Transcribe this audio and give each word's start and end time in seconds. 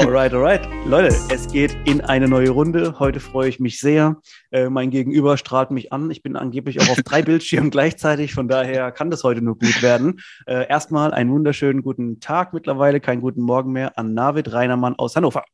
Alright, 0.00 0.32
alright. 0.32 0.66
Leute, 0.86 1.14
es 1.30 1.52
geht 1.52 1.76
in 1.84 2.00
eine 2.00 2.26
neue 2.26 2.48
Runde. 2.48 2.98
Heute 2.98 3.20
freue 3.20 3.50
ich 3.50 3.60
mich 3.60 3.78
sehr. 3.78 4.16
Äh, 4.50 4.70
mein 4.70 4.88
Gegenüber 4.88 5.36
strahlt 5.36 5.70
mich 5.70 5.92
an. 5.92 6.10
Ich 6.10 6.22
bin 6.22 6.36
angeblich 6.36 6.80
auch 6.80 6.88
auf 6.88 7.02
drei 7.02 7.20
Bildschirmen 7.22 7.70
gleichzeitig. 7.70 8.32
Von 8.32 8.48
daher 8.48 8.92
kann 8.92 9.10
das 9.10 9.24
heute 9.24 9.42
nur 9.42 9.58
gut 9.58 9.82
werden. 9.82 10.20
Äh, 10.46 10.66
erstmal 10.68 11.12
einen 11.12 11.30
wunderschönen 11.30 11.82
guten 11.82 12.18
Tag 12.18 12.54
mittlerweile, 12.54 12.98
keinen 13.00 13.20
guten 13.20 13.42
Morgen 13.42 13.72
mehr 13.72 13.98
an 13.98 14.14
Navid 14.14 14.50
Reinermann 14.50 14.94
aus 14.96 15.16
Hannover. 15.16 15.44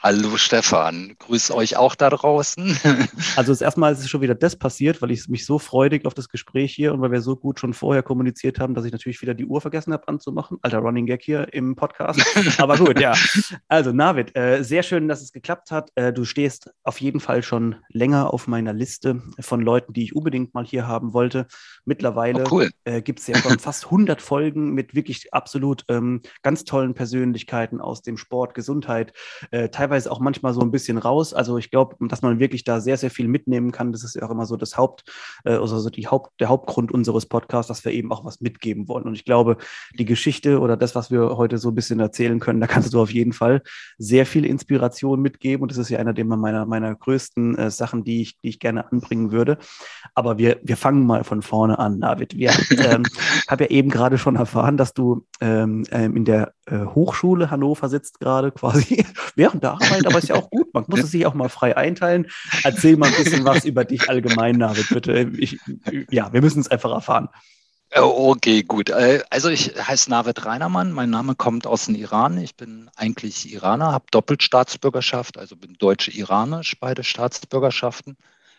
Hallo 0.00 0.36
Stefan, 0.36 1.16
grüß 1.18 1.50
euch 1.50 1.76
auch 1.76 1.96
da 1.96 2.08
draußen. 2.10 2.78
Also 3.36 3.52
das 3.52 3.60
erste 3.60 3.80
Mal 3.80 3.92
ist 3.92 4.00
es 4.00 4.08
schon 4.08 4.20
wieder 4.20 4.34
das 4.34 4.56
passiert, 4.56 5.00
weil 5.00 5.10
ich 5.10 5.28
mich 5.28 5.44
so 5.44 5.58
freudig 5.58 6.06
auf 6.06 6.14
das 6.14 6.28
Gespräch 6.28 6.74
hier 6.74 6.92
und 6.92 7.00
weil 7.00 7.12
wir 7.12 7.20
so 7.20 7.36
gut 7.36 7.60
schon 7.60 7.72
vorher 7.72 8.02
kommuniziert 8.02 8.58
haben, 8.58 8.74
dass 8.74 8.84
ich 8.84 8.90
natürlich 8.90 9.20
wieder 9.22 9.34
die 9.34 9.44
Uhr 9.44 9.60
vergessen 9.60 9.92
habe 9.92 10.08
anzumachen. 10.08 10.58
Alter 10.62 10.78
Running 10.78 11.06
Gag 11.06 11.22
hier 11.22 11.52
im 11.52 11.76
Podcast. 11.76 12.20
Aber 12.58 12.76
gut, 12.76 12.98
ja. 12.98 13.14
Also 13.68 13.92
Navid, 13.92 14.36
äh, 14.36 14.62
sehr 14.62 14.82
schön, 14.82 15.08
dass 15.08 15.22
es 15.22 15.32
geklappt 15.32 15.70
hat. 15.70 15.90
Äh, 15.94 16.12
du 16.12 16.24
stehst 16.24 16.70
auf 16.82 17.00
jeden 17.00 17.20
Fall 17.20 17.42
schon 17.42 17.76
länger 17.88 18.32
auf 18.32 18.48
meiner 18.48 18.72
Liste 18.72 19.22
von 19.40 19.60
Leuten, 19.60 19.92
die 19.92 20.04
ich 20.04 20.16
unbedingt 20.16 20.54
mal 20.54 20.64
hier 20.64 20.86
haben 20.86 21.12
wollte. 21.12 21.46
Mittlerweile 21.84 22.44
oh, 22.44 22.48
cool. 22.50 22.70
äh, 22.84 23.02
gibt 23.02 23.20
es 23.20 23.26
ja 23.26 23.36
schon 23.38 23.58
fast 23.58 23.86
100 23.86 24.20
Folgen 24.20 24.72
mit 24.72 24.94
wirklich 24.94 25.32
absolut 25.32 25.84
ähm, 25.88 26.22
ganz 26.42 26.64
tollen 26.64 26.94
Persönlichkeiten 26.94 27.80
aus 27.80 28.02
dem 28.02 28.16
Sport, 28.16 28.54
Gesundheit, 28.54 29.12
äh, 29.50 29.68
teilweise 29.68 29.87
teilweise 29.88 30.12
auch 30.12 30.20
manchmal 30.20 30.52
so 30.52 30.60
ein 30.60 30.70
bisschen 30.70 30.98
raus. 30.98 31.32
Also 31.32 31.56
ich 31.56 31.70
glaube, 31.70 31.96
dass 32.08 32.22
man 32.22 32.38
wirklich 32.38 32.64
da 32.64 32.80
sehr, 32.80 32.96
sehr 32.96 33.10
viel 33.10 33.26
mitnehmen 33.26 33.72
kann. 33.72 33.92
Das 33.92 34.04
ist 34.04 34.16
ja 34.16 34.22
auch 34.22 34.30
immer 34.30 34.44
so 34.44 34.56
das 34.56 34.76
Haupt, 34.76 35.04
äh, 35.44 35.52
also 35.52 35.78
so 35.78 35.88
die 35.88 36.06
Haupt, 36.06 36.40
der 36.40 36.48
Hauptgrund 36.48 36.92
unseres 36.92 37.26
Podcasts, 37.26 37.68
dass 37.68 37.84
wir 37.84 37.92
eben 37.92 38.12
auch 38.12 38.24
was 38.24 38.40
mitgeben 38.40 38.88
wollen. 38.88 39.04
Und 39.04 39.14
ich 39.14 39.24
glaube, 39.24 39.56
die 39.98 40.04
Geschichte 40.04 40.60
oder 40.60 40.76
das, 40.76 40.94
was 40.94 41.10
wir 41.10 41.36
heute 41.36 41.58
so 41.58 41.70
ein 41.70 41.74
bisschen 41.74 42.00
erzählen 42.00 42.38
können, 42.38 42.60
da 42.60 42.66
kannst 42.66 42.92
du 42.92 43.00
auf 43.00 43.10
jeden 43.10 43.32
Fall 43.32 43.62
sehr 43.96 44.26
viel 44.26 44.44
Inspiration 44.44 45.20
mitgeben. 45.20 45.62
Und 45.62 45.70
das 45.70 45.78
ist 45.78 45.88
ja 45.88 45.98
einer 45.98 46.12
der 46.12 46.24
meiner, 46.24 46.66
meiner 46.66 46.94
größten 46.94 47.56
äh, 47.56 47.70
Sachen, 47.70 48.04
die 48.04 48.20
ich, 48.20 48.38
die 48.40 48.50
ich 48.50 48.58
gerne 48.58 48.90
anbringen 48.92 49.32
würde. 49.32 49.56
Aber 50.14 50.36
wir, 50.36 50.58
wir 50.62 50.76
fangen 50.76 51.06
mal 51.06 51.24
von 51.24 51.40
vorne 51.40 51.78
an, 51.78 52.00
David. 52.00 52.36
Wir 52.36 52.50
ähm, 52.78 53.04
habe 53.48 53.64
ja 53.64 53.70
eben 53.70 53.88
gerade 53.88 54.18
schon 54.18 54.36
erfahren, 54.36 54.76
dass 54.76 54.92
du 54.92 55.26
ähm, 55.40 55.84
ähm 55.90 56.16
in 56.16 56.24
der 56.24 56.52
äh, 56.70 56.84
Hochschule 56.84 57.50
Hannover 57.50 57.88
sitzt 57.88 58.20
gerade 58.20 58.50
quasi 58.50 59.04
während 59.36 59.62
der 59.62 59.77
Arbeit, 59.80 60.06
aber 60.06 60.18
ist 60.18 60.28
ja 60.28 60.36
auch 60.36 60.50
gut. 60.50 60.72
Man 60.74 60.84
muss 60.88 61.00
es 61.00 61.10
sich 61.10 61.26
auch 61.26 61.34
mal 61.34 61.48
frei 61.48 61.76
einteilen. 61.76 62.26
Erzähl 62.64 62.96
mal 62.96 63.08
ein 63.08 63.24
bisschen 63.24 63.44
was 63.44 63.64
über 63.64 63.84
dich 63.84 64.08
allgemein, 64.08 64.58
David, 64.58 64.88
bitte. 64.88 65.30
Ich, 65.38 65.58
ja, 66.10 66.32
wir 66.32 66.40
müssen 66.40 66.60
es 66.60 66.70
einfach 66.70 66.92
erfahren. 66.92 67.28
Oh, 67.96 68.32
okay, 68.32 68.62
gut. 68.62 68.90
Äh, 68.90 69.22
also 69.30 69.48
ich 69.48 69.74
heiße 69.74 70.10
Navid 70.10 70.44
Reinermann. 70.44 70.92
Mein 70.92 71.08
Name 71.08 71.34
kommt 71.34 71.66
aus 71.66 71.86
dem 71.86 71.94
Iran. 71.94 72.36
Ich 72.38 72.54
bin 72.54 72.90
eigentlich 72.96 73.50
Iraner, 73.50 73.92
habe 73.92 74.04
Doppelstaatsbürgerschaft, 74.10 75.38
also 75.38 75.56
bin 75.56 75.74
deutsche-iranisch, 75.78 76.76
beide 76.80 77.02
Staatsbürgerschaften. 77.02 78.18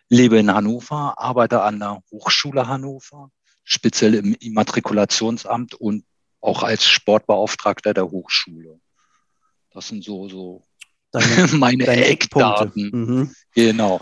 Lebe 0.09 0.39
in 0.39 0.51
Hannover, 0.51 1.13
arbeite 1.17 1.61
an 1.61 1.79
der 1.79 2.01
Hochschule 2.09 2.67
Hannover, 2.67 3.29
speziell 3.63 4.15
im 4.15 4.33
Immatrikulationsamt 4.33 5.75
und 5.75 6.03
auch 6.41 6.63
als 6.63 6.87
Sportbeauftragter 6.87 7.93
der 7.93 8.09
Hochschule. 8.09 8.79
Das 9.71 9.87
sind 9.87 10.03
so, 10.03 10.27
so 10.27 10.63
deine, 11.11 11.47
meine 11.53 11.85
deine 11.85 12.05
Eckdaten. 12.05 12.89
Mhm. 12.91 13.35
Genau. 13.53 13.99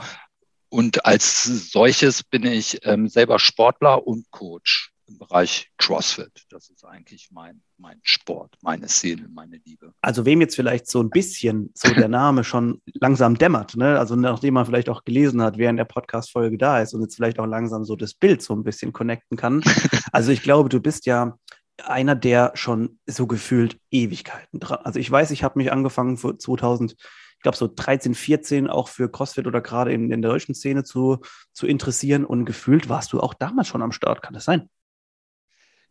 Und 0.69 1.05
als 1.05 1.43
solches 1.71 2.23
bin 2.23 2.45
ich 2.45 2.79
ähm, 2.83 3.07
selber 3.07 3.39
Sportler 3.39 4.05
und 4.05 4.29
Coach 4.31 4.91
im 5.07 5.17
Bereich 5.17 5.69
CrossFit. 5.77 6.45
Das 6.49 6.69
ist 6.69 6.83
eigentlich 6.83 7.29
mein, 7.31 7.61
mein 7.77 7.99
Sport, 8.03 8.55
meine 8.61 8.87
Seele, 8.87 9.27
meine 9.29 9.59
Liebe. 9.65 9.93
Also 10.01 10.25
wem 10.25 10.41
jetzt 10.41 10.55
vielleicht 10.55 10.87
so 10.87 11.01
ein 11.01 11.09
bisschen 11.09 11.71
so 11.73 11.93
der 11.93 12.09
Name 12.09 12.43
schon 12.43 12.81
langsam 12.93 13.37
dämmert, 13.37 13.75
ne? 13.77 13.97
also 13.97 14.15
nachdem 14.15 14.55
man 14.55 14.65
vielleicht 14.65 14.89
auch 14.89 15.05
gelesen 15.05 15.41
hat, 15.41 15.57
während 15.57 15.79
der 15.79 15.85
Podcast-Folge 15.85 16.57
da 16.57 16.81
ist 16.81 16.93
und 16.93 17.01
jetzt 17.01 17.15
vielleicht 17.15 17.39
auch 17.39 17.45
langsam 17.45 17.85
so 17.85 17.95
das 17.95 18.13
Bild 18.13 18.41
so 18.41 18.53
ein 18.53 18.63
bisschen 18.63 18.93
connecten 18.93 19.37
kann. 19.37 19.63
Also 20.13 20.31
ich 20.31 20.41
glaube, 20.41 20.69
du 20.69 20.79
bist 20.79 21.05
ja 21.05 21.37
einer, 21.83 22.15
der 22.15 22.51
schon 22.55 22.99
so 23.05 23.27
gefühlt 23.27 23.79
Ewigkeiten 23.91 24.59
dran. 24.59 24.79
Also 24.83 24.99
ich 24.99 25.09
weiß, 25.09 25.31
ich 25.31 25.43
habe 25.43 25.59
mich 25.59 25.71
angefangen 25.71 26.17
vor 26.17 26.37
2000, 26.37 26.93
ich 26.93 27.41
glaube 27.41 27.57
so 27.57 27.67
13, 27.73 28.15
14 28.15 28.67
auch 28.67 28.87
für 28.87 29.11
CrossFit 29.11 29.47
oder 29.47 29.61
gerade 29.61 29.93
in, 29.93 30.11
in 30.11 30.21
der 30.21 30.31
deutschen 30.31 30.55
Szene 30.55 30.83
zu, 30.83 31.19
zu 31.53 31.67
interessieren 31.67 32.25
und 32.25 32.45
gefühlt 32.45 32.89
warst 32.89 33.13
du 33.13 33.19
auch 33.19 33.33
damals 33.33 33.67
schon 33.67 33.81
am 33.81 33.91
Start. 33.91 34.21
Kann 34.21 34.33
das 34.33 34.45
sein? 34.45 34.69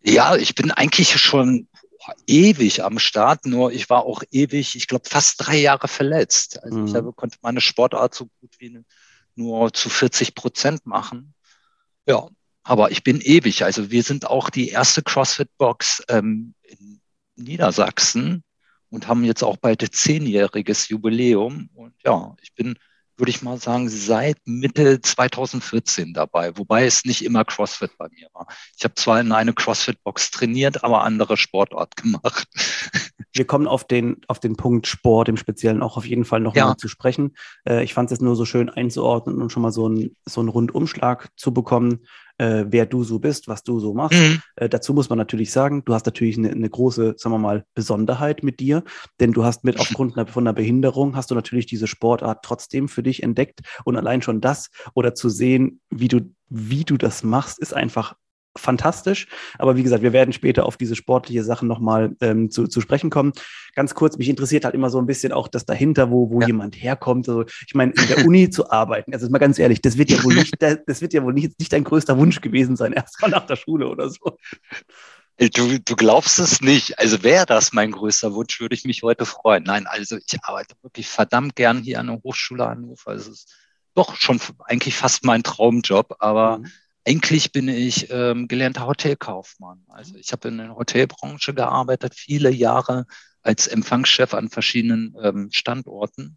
Ja, 0.02 0.36
ich 0.36 0.54
bin 0.54 0.70
eigentlich 0.70 1.20
schon 1.20 1.69
ewig 2.26 2.84
am 2.84 2.98
Start, 2.98 3.47
nur 3.47 3.72
ich 3.72 3.91
war 3.91 4.04
auch 4.04 4.22
ewig, 4.30 4.76
ich 4.76 4.86
glaube, 4.86 5.08
fast 5.08 5.34
drei 5.38 5.56
Jahre 5.56 5.88
verletzt. 5.88 6.62
Also 6.62 6.78
mhm. 6.78 6.86
ich 6.86 6.94
habe, 6.94 7.12
konnte 7.12 7.38
meine 7.42 7.60
Sportart 7.60 8.14
so 8.14 8.26
gut 8.41 8.54
wie 8.58 8.84
nur 9.34 9.72
zu 9.72 9.88
40 9.88 10.34
Prozent 10.34 10.86
machen. 10.86 11.34
Ja, 12.06 12.28
aber 12.66 12.91
ich 12.91 13.04
bin 13.04 13.21
ewig. 13.21 13.65
Also 13.65 13.93
wir 13.93 14.03
sind 14.03 14.27
auch 14.27 14.50
die 14.50 14.71
erste 14.71 15.03
CrossFit-Box 15.03 16.03
ähm, 16.09 16.54
in 16.65 17.00
Niedersachsen 17.37 18.43
und 18.91 19.06
haben 19.06 19.22
jetzt 19.25 19.44
auch 19.44 19.56
bald 19.56 19.87
zehnjähriges 19.94 20.88
Jubiläum. 20.88 21.71
Und 21.75 21.94
ja, 22.04 22.34
ich 22.43 22.54
bin 22.54 22.77
würde 23.16 23.31
ich 23.31 23.43
mal 23.43 23.59
sagen, 23.59 23.88
seit 23.88 24.37
Mitte 24.44 25.00
2014 25.00 26.12
dabei, 26.12 26.56
wobei 26.59 26.84
es 26.84 27.04
nicht 27.04 27.25
immer 27.25 27.44
CrossFit 27.44 27.97
bei 27.97 28.09
mir 28.10 28.28
war. 28.34 28.47
Ich 28.77 28.84
habe 28.84 28.94
zwar 28.94 29.21
in 29.21 29.33
eine 29.33 29.54
CrossFit-Box 29.54 30.33
trainiert, 30.33 30.84
aber 30.84 31.03
andere 31.03 31.37
Sportart 31.37 31.97
gemacht. 31.97 32.47
Wir 33.33 33.47
kommen 33.47 33.66
auf 33.66 33.87
den, 33.87 34.21
auf 34.28 34.41
den 34.41 34.56
Punkt 34.56 34.87
Sport 34.87 35.28
im 35.28 35.37
Speziellen 35.37 35.83
auch 35.83 35.97
auf 35.97 36.06
jeden 36.06 36.25
Fall 36.25 36.41
noch 36.41 36.54
ja. 36.54 36.66
mal 36.66 36.77
zu 36.77 36.88
sprechen. 36.88 37.37
Äh, 37.66 37.84
ich 37.84 37.94
fand 37.94 38.10
es 38.10 38.12
jetzt 38.12 38.22
nur 38.22 38.37
so 38.37 38.44
schön 38.44 38.71
einzuordnen 38.71 39.41
und 39.41 39.50
schon 39.50 39.62
mal 39.62 39.72
so, 39.72 39.88
ein, 39.88 40.15
so 40.25 40.41
einen 40.41 40.48
Rundumschlag 40.48 41.28
zu 41.37 41.53
bekommen, 41.53 42.06
äh, 42.38 42.64
wer 42.69 42.86
du 42.86 43.04
so 43.04 43.19
bist, 43.19 43.48
was 43.48 43.62
du 43.62 43.80
so 43.80 43.94
machst. 43.94 44.19
Mhm. 44.19 44.41
Äh, 44.56 44.69
dazu 44.69 44.94
muss 44.94 45.08
man 45.08 45.19
natürlich 45.19 45.52
sagen, 45.52 45.84
du 45.84 45.94
hast 45.94 46.06
natürlich 46.06 46.38
eine, 46.38 46.50
eine, 46.50 46.69
große, 46.69 47.14
sagen 47.16 47.34
wir 47.34 47.38
mal, 47.38 47.64
Besonderheit 47.74 48.42
mit 48.42 48.60
dir, 48.60 48.82
denn 49.20 49.32
du 49.32 49.44
hast 49.44 49.64
mit 49.64 49.78
aufgrund 49.80 50.14
von 50.30 50.47
einer 50.47 50.54
Behinderung, 50.54 51.16
hast 51.16 51.30
du 51.30 51.34
natürlich 51.34 51.66
diese 51.66 51.86
Sportart 51.86 52.44
trotzdem 52.44 52.88
für 52.88 53.02
dich 53.02 53.22
entdeckt 53.22 53.60
und 53.84 53.97
allein 53.97 54.22
schon 54.22 54.41
das 54.41 54.69
oder 54.94 55.14
zu 55.14 55.28
sehen, 55.28 55.80
wie 55.91 56.08
du, 56.08 56.32
wie 56.48 56.84
du 56.84 56.97
das 56.97 57.22
machst, 57.22 57.58
ist 57.58 57.74
einfach 57.74 58.14
fantastisch. 58.59 59.27
Aber 59.59 59.77
wie 59.77 59.83
gesagt, 59.83 60.03
wir 60.03 60.12
werden 60.12 60.33
später 60.33 60.67
auf 60.67 60.77
diese 60.77 60.97
sportliche 60.97 61.44
Sachen 61.44 61.69
nochmal 61.69 62.17
ähm, 62.21 62.50
zu, 62.50 62.67
zu 62.67 62.81
sprechen 62.81 63.11
kommen. 63.11 63.33
Ganz 63.75 63.94
kurz, 63.94 64.19
mich 64.19 64.28
interessiert 64.28 64.65
halt 64.65 64.75
immer 64.75 64.91
so 64.91 64.99
ein 64.99 65.06
bisschen 65.06 65.33
auch 65.33 65.49
das 65.49 65.67
dahinter, 65.67 66.11
wo, 66.11 66.31
wo 66.31 66.41
ja. 66.41 66.49
jemand 66.49 66.77
herkommt. 66.77 67.28
Also, 67.28 67.45
ich 67.66 67.75
meine, 67.75 67.93
in 67.93 68.06
der 68.09 68.27
Uni 68.27 68.50
zu 68.50 68.71
arbeiten, 68.71 69.12
also 69.12 69.28
mal 69.28 69.39
ganz 69.39 69.59
ehrlich, 69.59 69.81
das 69.83 69.99
wird 69.99 70.11
ja 70.11 70.22
wohl 70.25 70.34
nicht, 70.34 70.55
das 70.87 71.00
wird 71.00 71.12
ja 71.12 71.22
wohl 71.22 71.33
nicht, 71.33 71.59
nicht 71.59 71.72
dein 71.72 71.84
größter 71.84 72.19
Wunsch 72.19 72.41
gewesen 72.41 72.77
sein, 72.77 72.93
erstmal 72.93 73.31
nach 73.31 73.47
der 73.47 73.56
Schule 73.56 73.89
oder 73.89 74.11
so. 74.11 74.39
Du, 75.39 75.78
du 75.78 75.97
glaubst 75.97 76.39
es 76.39 76.62
nicht. 76.62 76.99
Also 76.99 77.22
wäre 77.22 77.45
das 77.45 77.75
mein 77.75 77.93
größter 77.93 78.33
Wunsch, 78.33 78.59
würde 78.59 78.75
ich 78.75 78.87
mich 78.87 79.03
heute 79.03 79.27
freuen. 79.27 79.65
Nein, 79.65 79.87
also 79.87 80.16
ich 80.16 80.39
arbeite 80.43 80.75
wirklich 80.81 81.09
verdammt 81.09 81.56
gern 81.56 81.83
hier 81.83 82.00
an 82.00 82.06
der 82.06 82.22
Hochschule 82.22 82.66
Hannover. 82.66 83.12
Es 83.12 83.28
ist 83.28 83.55
doch 83.95 84.16
schon 84.16 84.41
eigentlich 84.65 84.95
fast 84.95 85.27
mein 85.27 85.43
Traumjob, 85.43 86.16
aber 86.21 86.59
mhm 86.59 86.71
eigentlich 87.06 87.53
bin 87.53 87.68
ich 87.68 88.10
ähm, 88.10 88.48
gelernter 88.48 88.86
Hotelkaufmann. 88.86 89.84
Also 89.88 90.16
ich 90.16 90.32
habe 90.32 90.48
in 90.48 90.58
der 90.58 90.74
Hotelbranche 90.74 91.54
gearbeitet, 91.54 92.14
viele 92.14 92.50
Jahre 92.50 93.06
als 93.42 93.68
Empfangschef 93.68 94.34
an 94.34 94.50
verschiedenen 94.50 95.14
ähm, 95.22 95.48
Standorten. 95.53 96.36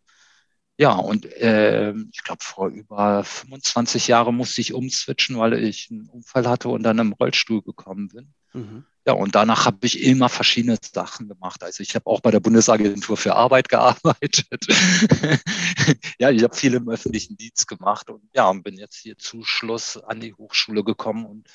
Ja, 0.77 0.93
und 0.93 1.25
äh, 1.25 1.91
ich 2.11 2.23
glaube, 2.23 2.43
vor 2.43 2.69
über 2.69 3.23
25 3.23 4.07
Jahren 4.07 4.35
musste 4.35 4.61
ich 4.61 4.73
umswitchen, 4.73 5.37
weil 5.37 5.53
ich 5.53 5.89
einen 5.91 6.07
Unfall 6.07 6.47
hatte 6.47 6.69
und 6.69 6.83
dann 6.83 6.99
im 6.99 7.13
Rollstuhl 7.13 7.63
gekommen 7.63 8.07
bin. 8.09 8.33
Mhm. 8.53 8.85
Ja, 9.09 9.15
und 9.15 9.33
danach 9.33 9.65
habe 9.65 9.87
ich 9.87 10.03
immer 10.03 10.29
verschiedene 10.29 10.77
Sachen 10.79 11.27
gemacht. 11.27 11.63
Also 11.63 11.81
ich 11.81 11.95
habe 11.95 12.05
auch 12.05 12.19
bei 12.21 12.29
der 12.29 12.41
Bundesagentur 12.41 13.17
für 13.17 13.33
Arbeit 13.33 13.67
gearbeitet. 13.67 14.67
ja, 16.19 16.29
ich 16.29 16.43
habe 16.43 16.55
viel 16.55 16.75
im 16.75 16.87
öffentlichen 16.87 17.35
Dienst 17.35 17.67
gemacht 17.67 18.11
und 18.11 18.21
ja, 18.35 18.47
und 18.47 18.61
bin 18.61 18.77
jetzt 18.77 18.97
hier 18.97 19.17
zu 19.17 19.43
Schluss 19.43 19.97
an 19.97 20.19
die 20.19 20.35
Hochschule 20.35 20.83
gekommen 20.83 21.25
und 21.25 21.47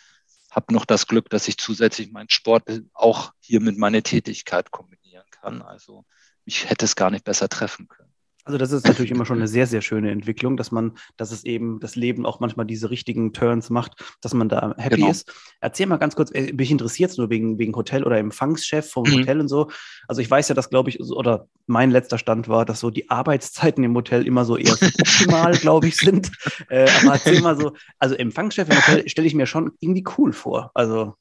habe 0.51 0.75
noch 0.75 0.85
das 0.85 1.07
Glück, 1.07 1.31
dass 1.31 1.47
ich 1.47 1.57
zusätzlich 1.57 2.11
meinen 2.11 2.29
Sport 2.29 2.65
auch 2.93 3.33
hier 3.39 3.61
mit 3.61 3.79
meiner 3.79 4.03
Tätigkeit 4.03 4.73
kombinieren 4.73 5.27
kann. 5.31 5.63
Also 5.63 6.05
mich 6.45 6.69
hätte 6.69 6.87
es 6.87 6.97
gar 6.97 7.13
nicht 7.13 7.25
besser 7.25 7.49
treffen 7.49 7.87
können. 7.87 8.14
Also 8.45 8.59
das 8.59 8.73
ist 8.73 8.87
natürlich 8.87 9.11
immer 9.11 9.25
schon 9.25 9.39
eine 9.39 9.49
sehr, 9.49 9.67
sehr 9.67 9.81
schöne 9.81 10.11
Entwicklung, 10.11 10.59
dass 10.59 10.71
man, 10.71 10.93
dass 11.17 11.33
es 11.33 11.45
eben 11.45 11.81
das 11.81 11.97
Leben 11.97 12.27
auch 12.27 12.41
manchmal 12.41 12.67
diese 12.67 12.91
richtigen 12.91 13.33
Turns 13.33 13.71
macht, 13.71 14.05
dass 14.21 14.35
man 14.35 14.51
da 14.51 14.75
happy 14.77 14.97
genau. 14.97 15.11
ist. 15.11 15.33
Erzähl 15.61 15.87
mal 15.87 15.97
ganz 15.97 16.15
kurz, 16.15 16.31
äh, 16.31 16.53
mich 16.53 16.71
interessiert 16.71 17.11
es 17.11 17.17
nur 17.17 17.31
wegen, 17.31 17.59
wegen 17.59 17.75
Hotel 17.75 18.05
oder 18.05 18.19
Empfangschef 18.19 18.91
vom 18.91 19.05
mhm. 19.09 19.21
Hotel 19.21 19.41
und 19.41 19.49
so. 19.49 19.71
Also 20.09 20.21
ich 20.21 20.31
weiß 20.31 20.49
ja, 20.49 20.55
dass, 20.55 20.69
glaube 20.69 20.91
ich, 20.91 21.01
oder 21.01 21.49
mein 21.67 21.91
letzter 21.91 22.19
Stand 22.19 22.49
war, 22.49 22.67
dass 22.67 22.81
so 22.81 22.91
die 22.91 23.09
Arbeitszeiten 23.09 23.83
im 23.83 23.95
Hotel 23.95 24.27
immer 24.27 24.45
so 24.45 24.59
eher 24.59 24.75
optimal, 24.75 25.53
glaube 25.59 25.89
ich, 25.89 25.97
sind. 25.97 26.31
Äh, 26.69 26.87
aber 27.03 27.15
erzähl 27.15 27.41
mal 27.41 27.59
so, 27.59 27.73
also 27.99 28.15
Empfangschef 28.15 28.69
im 28.69 28.77
Hotel 28.77 29.09
stelle 29.09 29.27
ich 29.27 29.35
mir 29.35 29.47
schon 29.47 29.73
irgendwie 29.81 30.05
cool 30.19 30.35
vor. 30.35 30.71
Also 30.75 31.15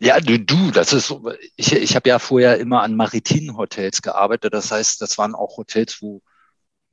ja, 0.00 0.20
du, 0.20 0.38
du, 0.38 0.70
das 0.70 0.92
ist 0.92 1.06
so, 1.06 1.32
ich, 1.56 1.72
ich 1.72 1.96
habe 1.96 2.08
ja 2.08 2.18
vorher 2.18 2.58
immer 2.58 2.82
an 2.82 2.96
maritinen 2.96 3.56
Hotels 3.56 4.02
gearbeitet. 4.02 4.54
Das 4.54 4.70
heißt, 4.70 5.00
das 5.00 5.18
waren 5.18 5.34
auch 5.34 5.56
Hotels, 5.56 6.02
wo 6.02 6.20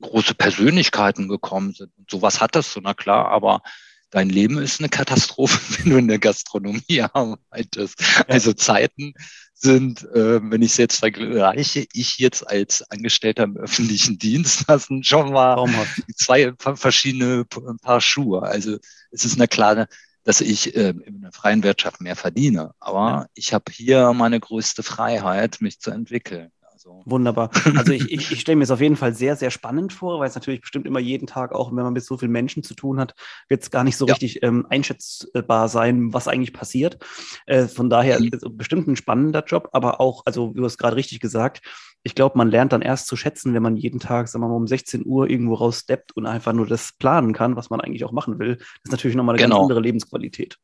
große 0.00 0.34
Persönlichkeiten 0.34 1.28
gekommen 1.28 1.72
sind. 1.72 1.92
Und 1.96 2.10
sowas 2.10 2.40
hattest 2.40 2.74
du, 2.76 2.80
na 2.80 2.94
klar, 2.94 3.28
aber 3.28 3.62
dein 4.10 4.28
Leben 4.28 4.58
ist 4.58 4.80
eine 4.80 4.88
Katastrophe, 4.88 5.58
wenn 5.78 5.90
du 5.90 5.98
in 5.98 6.08
der 6.08 6.18
Gastronomie 6.18 7.02
arbeitest. 7.12 8.02
Also 8.28 8.52
Zeiten 8.52 9.14
sind, 9.54 10.02
äh, 10.14 10.40
wenn 10.50 10.62
ich 10.62 10.72
es 10.72 10.76
jetzt 10.76 10.98
vergleiche, 10.98 11.86
ich 11.92 12.18
jetzt 12.18 12.42
als 12.48 12.82
Angestellter 12.90 13.44
im 13.44 13.56
öffentlichen 13.56 14.18
Dienst, 14.18 14.64
das 14.68 14.86
sind 14.86 15.06
schon 15.06 15.32
mal 15.32 15.66
zwei 16.14 16.52
verschiedene 16.58 17.44
Paar 17.44 18.00
Schuhe. 18.00 18.42
Also 18.42 18.78
es 19.10 19.24
ist 19.24 19.36
eine 19.36 19.48
klare, 19.48 19.88
dass 20.24 20.40
ich 20.40 20.76
äh, 20.76 20.90
in 20.90 21.22
der 21.22 21.32
freien 21.32 21.62
Wirtschaft 21.62 22.00
mehr 22.00 22.16
verdiene. 22.16 22.72
Aber 22.80 23.08
ja. 23.08 23.26
ich 23.34 23.54
habe 23.54 23.72
hier 23.72 24.12
meine 24.12 24.40
größte 24.40 24.82
Freiheit, 24.82 25.60
mich 25.60 25.80
zu 25.80 25.90
entwickeln. 25.90 26.50
So. 26.86 27.02
Wunderbar. 27.04 27.50
Also 27.76 27.90
ich, 27.90 28.12
ich, 28.12 28.30
ich 28.30 28.40
stelle 28.40 28.54
mir 28.54 28.62
es 28.62 28.70
auf 28.70 28.80
jeden 28.80 28.94
Fall 28.94 29.12
sehr, 29.12 29.34
sehr 29.34 29.50
spannend 29.50 29.92
vor, 29.92 30.20
weil 30.20 30.28
es 30.28 30.36
natürlich 30.36 30.60
bestimmt 30.60 30.86
immer 30.86 31.00
jeden 31.00 31.26
Tag, 31.26 31.52
auch 31.52 31.70
wenn 31.70 31.82
man 31.82 31.92
mit 31.92 32.04
so 32.04 32.16
vielen 32.16 32.30
Menschen 32.30 32.62
zu 32.62 32.74
tun 32.74 33.00
hat, 33.00 33.16
wird 33.48 33.64
es 33.64 33.72
gar 33.72 33.82
nicht 33.82 33.96
so 33.96 34.06
ja. 34.06 34.12
richtig 34.12 34.40
ähm, 34.44 34.68
einschätzbar 34.70 35.68
sein, 35.68 36.14
was 36.14 36.28
eigentlich 36.28 36.52
passiert. 36.52 36.98
Äh, 37.46 37.66
von 37.66 37.90
daher 37.90 38.20
mhm. 38.20 38.30
also 38.32 38.50
bestimmt 38.50 38.86
ein 38.86 38.94
spannender 38.94 39.42
Job, 39.44 39.70
aber 39.72 40.00
auch, 40.00 40.22
also 40.26 40.52
du 40.54 40.64
hast 40.64 40.78
gerade 40.78 40.94
richtig 40.94 41.18
gesagt, 41.18 41.60
ich 42.04 42.14
glaube, 42.14 42.38
man 42.38 42.52
lernt 42.52 42.72
dann 42.72 42.82
erst 42.82 43.08
zu 43.08 43.16
schätzen, 43.16 43.52
wenn 43.52 43.64
man 43.64 43.76
jeden 43.76 43.98
Tag, 43.98 44.28
sagen 44.28 44.44
wir 44.44 44.48
mal, 44.48 44.54
um 44.54 44.68
16 44.68 45.04
Uhr 45.04 45.28
irgendwo 45.28 45.54
raussteppt 45.54 46.16
und 46.16 46.24
einfach 46.24 46.52
nur 46.52 46.68
das 46.68 46.92
planen 46.96 47.32
kann, 47.32 47.56
was 47.56 47.68
man 47.68 47.80
eigentlich 47.80 48.04
auch 48.04 48.12
machen 48.12 48.38
will. 48.38 48.58
Das 48.58 48.66
ist 48.84 48.92
natürlich 48.92 49.16
nochmal 49.16 49.34
eine 49.34 49.42
genau. 49.42 49.56
ganz 49.56 49.64
andere 49.64 49.80
Lebensqualität. 49.80 50.56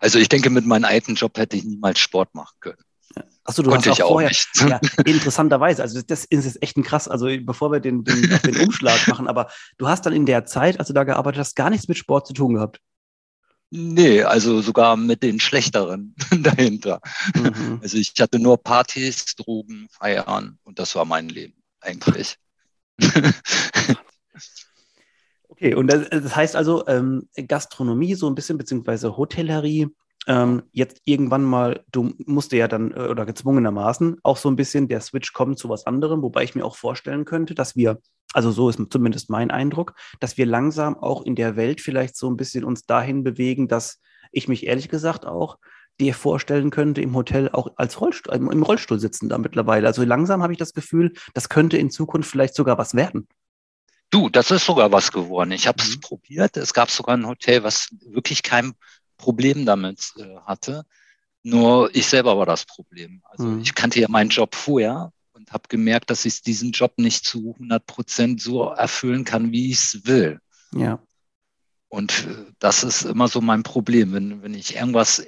Also 0.00 0.18
ich 0.18 0.30
denke, 0.30 0.48
mit 0.48 0.64
meinem 0.64 0.86
alten 0.86 1.14
Job 1.14 1.36
hätte 1.36 1.58
ich 1.58 1.64
niemals 1.64 1.98
Sport 1.98 2.34
machen 2.34 2.56
können. 2.60 2.82
Achso, 3.44 3.62
du 3.62 3.70
Konnte 3.70 3.90
hast 3.90 4.00
auch, 4.02 4.08
vorher, 4.08 4.30
auch 4.30 4.68
ja, 4.68 4.80
interessanterweise, 5.04 5.82
also 5.82 6.00
das 6.00 6.24
ist 6.24 6.44
jetzt 6.44 6.62
echt 6.62 6.76
ein 6.76 6.84
krass, 6.84 7.08
also 7.08 7.26
bevor 7.40 7.72
wir 7.72 7.80
den, 7.80 8.04
den, 8.04 8.22
den 8.46 8.60
Umschlag 8.60 9.08
machen, 9.08 9.26
aber 9.26 9.50
du 9.78 9.88
hast 9.88 10.06
dann 10.06 10.12
in 10.12 10.26
der 10.26 10.46
Zeit, 10.46 10.78
als 10.78 10.88
du 10.88 10.94
da 10.94 11.04
gearbeitet 11.04 11.40
hast, 11.40 11.56
gar 11.56 11.70
nichts 11.70 11.88
mit 11.88 11.98
Sport 11.98 12.26
zu 12.26 12.34
tun 12.34 12.54
gehabt. 12.54 12.80
Nee, 13.74 14.22
also 14.22 14.60
sogar 14.60 14.96
mit 14.96 15.22
den 15.22 15.40
schlechteren 15.40 16.14
dahinter. 16.30 17.00
Mhm. 17.34 17.80
Also 17.82 17.96
ich 17.96 18.12
hatte 18.20 18.38
nur 18.38 18.62
Partys, 18.62 19.34
Drogen, 19.34 19.88
Feiern 19.90 20.58
und 20.62 20.78
das 20.78 20.94
war 20.94 21.06
mein 21.06 21.28
Leben 21.28 21.54
eigentlich. 21.80 22.36
okay, 25.48 25.74
und 25.74 25.86
das, 25.86 26.10
das 26.10 26.36
heißt 26.36 26.54
also 26.54 26.86
ähm, 26.86 27.28
Gastronomie 27.48 28.14
so 28.14 28.28
ein 28.28 28.34
bisschen, 28.34 28.58
beziehungsweise 28.58 29.16
Hotellerie, 29.16 29.88
ähm, 30.26 30.62
jetzt 30.72 31.00
irgendwann 31.04 31.42
mal, 31.42 31.84
du 31.90 32.14
musst 32.26 32.52
ja 32.52 32.68
dann, 32.68 32.92
äh, 32.92 33.08
oder 33.08 33.26
gezwungenermaßen, 33.26 34.18
auch 34.22 34.36
so 34.36 34.48
ein 34.48 34.56
bisschen 34.56 34.88
der 34.88 35.00
Switch 35.00 35.32
kommen 35.32 35.56
zu 35.56 35.68
was 35.68 35.86
anderem, 35.86 36.22
wobei 36.22 36.44
ich 36.44 36.54
mir 36.54 36.64
auch 36.64 36.76
vorstellen 36.76 37.24
könnte, 37.24 37.54
dass 37.54 37.74
wir, 37.74 38.00
also 38.32 38.50
so 38.50 38.68
ist 38.68 38.80
zumindest 38.90 39.30
mein 39.30 39.50
Eindruck, 39.50 39.94
dass 40.20 40.38
wir 40.38 40.46
langsam 40.46 40.96
auch 40.96 41.22
in 41.22 41.34
der 41.34 41.56
Welt 41.56 41.80
vielleicht 41.80 42.16
so 42.16 42.30
ein 42.30 42.36
bisschen 42.36 42.64
uns 42.64 42.86
dahin 42.86 43.24
bewegen, 43.24 43.68
dass 43.68 44.00
ich 44.30 44.48
mich 44.48 44.66
ehrlich 44.66 44.88
gesagt 44.88 45.26
auch 45.26 45.58
dir 46.00 46.14
vorstellen 46.14 46.70
könnte, 46.70 47.02
im 47.02 47.14
Hotel 47.14 47.50
auch 47.50 47.72
als 47.76 48.00
Rollstuhl, 48.00 48.34
im 48.34 48.62
Rollstuhl 48.62 48.98
sitzen 48.98 49.28
da 49.28 49.38
mittlerweile. 49.38 49.86
Also 49.86 50.04
langsam 50.04 50.42
habe 50.42 50.52
ich 50.52 50.58
das 50.58 50.72
Gefühl, 50.72 51.12
das 51.34 51.48
könnte 51.48 51.76
in 51.76 51.90
Zukunft 51.90 52.30
vielleicht 52.30 52.54
sogar 52.54 52.78
was 52.78 52.94
werden. 52.94 53.28
Du, 54.10 54.28
das 54.28 54.50
ist 54.50 54.66
sogar 54.66 54.92
was 54.92 55.10
geworden. 55.10 55.52
Ich 55.52 55.66
habe 55.66 55.82
es 55.82 55.96
mhm. 55.96 56.00
probiert. 56.00 56.56
Es 56.56 56.74
gab 56.74 56.90
sogar 56.90 57.16
ein 57.16 57.26
Hotel, 57.26 57.62
was 57.62 57.88
wirklich 58.06 58.42
kein 58.42 58.74
Problem 59.22 59.64
damit 59.64 60.12
äh, 60.18 60.36
hatte. 60.44 60.84
Nur 61.44 61.94
ich 61.94 62.06
selber 62.06 62.36
war 62.36 62.46
das 62.46 62.64
Problem. 62.64 63.22
Also 63.24 63.44
mhm. 63.44 63.60
ich 63.60 63.74
kannte 63.74 64.00
ja 64.00 64.08
meinen 64.08 64.30
Job 64.30 64.54
vorher 64.54 65.12
und 65.32 65.52
habe 65.52 65.64
gemerkt, 65.68 66.10
dass 66.10 66.24
ich 66.24 66.42
diesen 66.42 66.72
Job 66.72 66.94
nicht 66.96 67.24
zu 67.24 67.54
100 67.54 67.86
Prozent 67.86 68.42
so 68.42 68.64
erfüllen 68.64 69.24
kann, 69.24 69.52
wie 69.52 69.70
ich 69.70 69.78
es 69.78 70.06
will. 70.06 70.40
Ja. 70.74 70.98
Und 71.88 72.26
äh, 72.28 72.52
das 72.58 72.82
ist 72.82 73.02
immer 73.02 73.28
so 73.28 73.40
mein 73.40 73.62
Problem. 73.62 74.12
Wenn, 74.12 74.42
wenn 74.42 74.54
ich 74.54 74.76
irgendwas 74.76 75.24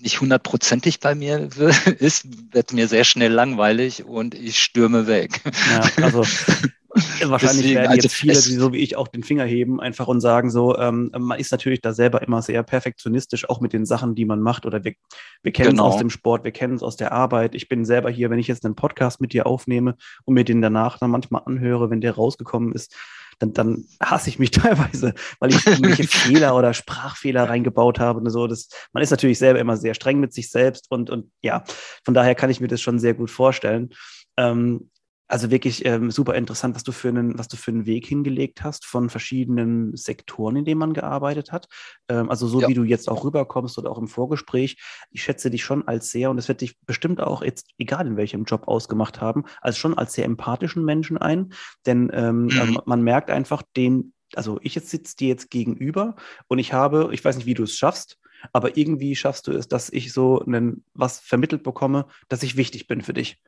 nicht 0.00 0.20
hundertprozentig 0.20 1.00
bei 1.00 1.14
mir 1.14 1.48
ist, 1.98 2.26
wird 2.52 2.72
mir 2.72 2.88
sehr 2.88 3.04
schnell 3.04 3.32
langweilig 3.32 4.04
und 4.04 4.34
ich 4.34 4.58
stürme 4.62 5.06
weg. 5.06 5.40
Ja, 5.70 6.04
also 6.04 6.24
Wahrscheinlich 6.90 7.66
Deswegen, 7.66 7.74
werden 7.80 7.92
jetzt 7.96 8.04
also 8.04 8.08
viele, 8.08 8.34
die 8.34 8.54
so 8.54 8.72
wie 8.72 8.78
ich 8.78 8.96
auch 8.96 9.08
den 9.08 9.22
Finger 9.22 9.44
heben, 9.44 9.78
einfach 9.78 10.08
und 10.08 10.20
sagen 10.20 10.50
so, 10.50 10.76
ähm, 10.78 11.10
man 11.18 11.38
ist 11.38 11.52
natürlich 11.52 11.82
da 11.82 11.92
selber 11.92 12.22
immer 12.22 12.40
sehr 12.40 12.62
perfektionistisch, 12.62 13.48
auch 13.48 13.60
mit 13.60 13.74
den 13.74 13.84
Sachen, 13.84 14.14
die 14.14 14.24
man 14.24 14.40
macht. 14.40 14.64
Oder 14.64 14.84
wir, 14.84 14.94
wir 15.42 15.52
kennen 15.52 15.70
genau. 15.70 15.88
es 15.88 15.94
aus 15.94 16.00
dem 16.00 16.08
Sport, 16.08 16.44
wir 16.44 16.52
kennen 16.52 16.74
es 16.74 16.82
aus 16.82 16.96
der 16.96 17.12
Arbeit. 17.12 17.54
Ich 17.54 17.68
bin 17.68 17.84
selber 17.84 18.08
hier, 18.10 18.30
wenn 18.30 18.38
ich 18.38 18.48
jetzt 18.48 18.64
einen 18.64 18.74
Podcast 18.74 19.20
mit 19.20 19.34
dir 19.34 19.46
aufnehme 19.46 19.96
und 20.24 20.34
mir 20.34 20.44
den 20.44 20.62
danach 20.62 20.98
dann 20.98 21.10
manchmal 21.10 21.42
anhöre, 21.44 21.90
wenn 21.90 22.00
der 22.00 22.14
rausgekommen 22.14 22.72
ist, 22.72 22.94
dann, 23.38 23.52
dann 23.52 23.84
hasse 24.02 24.30
ich 24.30 24.38
mich 24.38 24.50
teilweise, 24.52 25.14
weil 25.40 25.50
ich 25.50 25.66
irgendwelche 25.66 26.04
Fehler 26.08 26.56
oder 26.56 26.72
Sprachfehler 26.72 27.50
reingebaut 27.50 28.00
habe 28.00 28.20
und 28.20 28.30
so. 28.30 28.46
Das, 28.46 28.68
man 28.92 29.02
ist 29.02 29.10
natürlich 29.10 29.38
selber 29.38 29.60
immer 29.60 29.76
sehr 29.76 29.92
streng 29.92 30.20
mit 30.20 30.32
sich 30.32 30.50
selbst 30.50 30.90
und, 30.90 31.10
und 31.10 31.30
ja, 31.42 31.64
von 32.02 32.14
daher 32.14 32.34
kann 32.34 32.50
ich 32.50 32.60
mir 32.60 32.68
das 32.68 32.80
schon 32.80 32.98
sehr 32.98 33.12
gut 33.12 33.30
vorstellen. 33.30 33.90
Ähm, 34.38 34.90
also 35.28 35.50
wirklich 35.50 35.84
ähm, 35.84 36.10
super 36.10 36.34
interessant, 36.34 36.74
was 36.74 36.82
du 36.82 36.92
für 36.92 37.08
einen, 37.08 37.38
was 37.38 37.48
du 37.48 37.56
für 37.56 37.70
einen 37.70 37.84
Weg 37.84 38.06
hingelegt 38.06 38.64
hast 38.64 38.86
von 38.86 39.10
verschiedenen 39.10 39.94
Sektoren, 39.94 40.56
in 40.56 40.64
denen 40.64 40.78
man 40.80 40.94
gearbeitet 40.94 41.52
hat. 41.52 41.68
Ähm, 42.08 42.30
also 42.30 42.46
so 42.46 42.62
ja. 42.62 42.68
wie 42.68 42.74
du 42.74 42.82
jetzt 42.82 43.08
auch 43.10 43.24
rüberkommst 43.24 43.78
oder 43.78 43.90
auch 43.90 43.98
im 43.98 44.08
Vorgespräch. 44.08 44.78
Ich 45.10 45.22
schätze 45.22 45.50
dich 45.50 45.62
schon 45.62 45.86
als 45.86 46.10
sehr, 46.10 46.30
und 46.30 46.38
das 46.38 46.48
wird 46.48 46.62
dich 46.62 46.78
bestimmt 46.86 47.20
auch 47.20 47.42
jetzt, 47.42 47.68
egal 47.76 48.06
in 48.06 48.16
welchem 48.16 48.44
Job 48.44 48.66
ausgemacht 48.66 49.20
haben, 49.20 49.44
als 49.60 49.76
schon 49.76 49.96
als 49.96 50.14
sehr 50.14 50.24
empathischen 50.24 50.84
Menschen 50.84 51.18
ein. 51.18 51.52
Denn 51.84 52.10
ähm, 52.12 52.44
mhm. 52.44 52.60
Also 52.60 52.82
man 52.86 53.02
merkt 53.02 53.30
einfach 53.30 53.62
den, 53.76 54.14
also 54.34 54.58
ich 54.62 54.74
jetzt 54.74 54.88
sitze 54.88 55.16
dir 55.16 55.28
jetzt 55.28 55.50
gegenüber 55.50 56.16
und 56.48 56.58
ich 56.58 56.72
habe, 56.72 57.10
ich 57.12 57.24
weiß 57.24 57.36
nicht, 57.36 57.46
wie 57.46 57.54
du 57.54 57.64
es 57.64 57.76
schaffst, 57.76 58.18
aber 58.52 58.76
irgendwie 58.76 59.14
schaffst 59.14 59.46
du 59.46 59.52
es, 59.52 59.68
dass 59.68 59.90
ich 59.90 60.12
so 60.12 60.40
einen, 60.40 60.84
was 60.94 61.20
vermittelt 61.20 61.62
bekomme, 61.62 62.06
dass 62.28 62.42
ich 62.42 62.56
wichtig 62.56 62.86
bin 62.86 63.02
für 63.02 63.12
dich. 63.12 63.42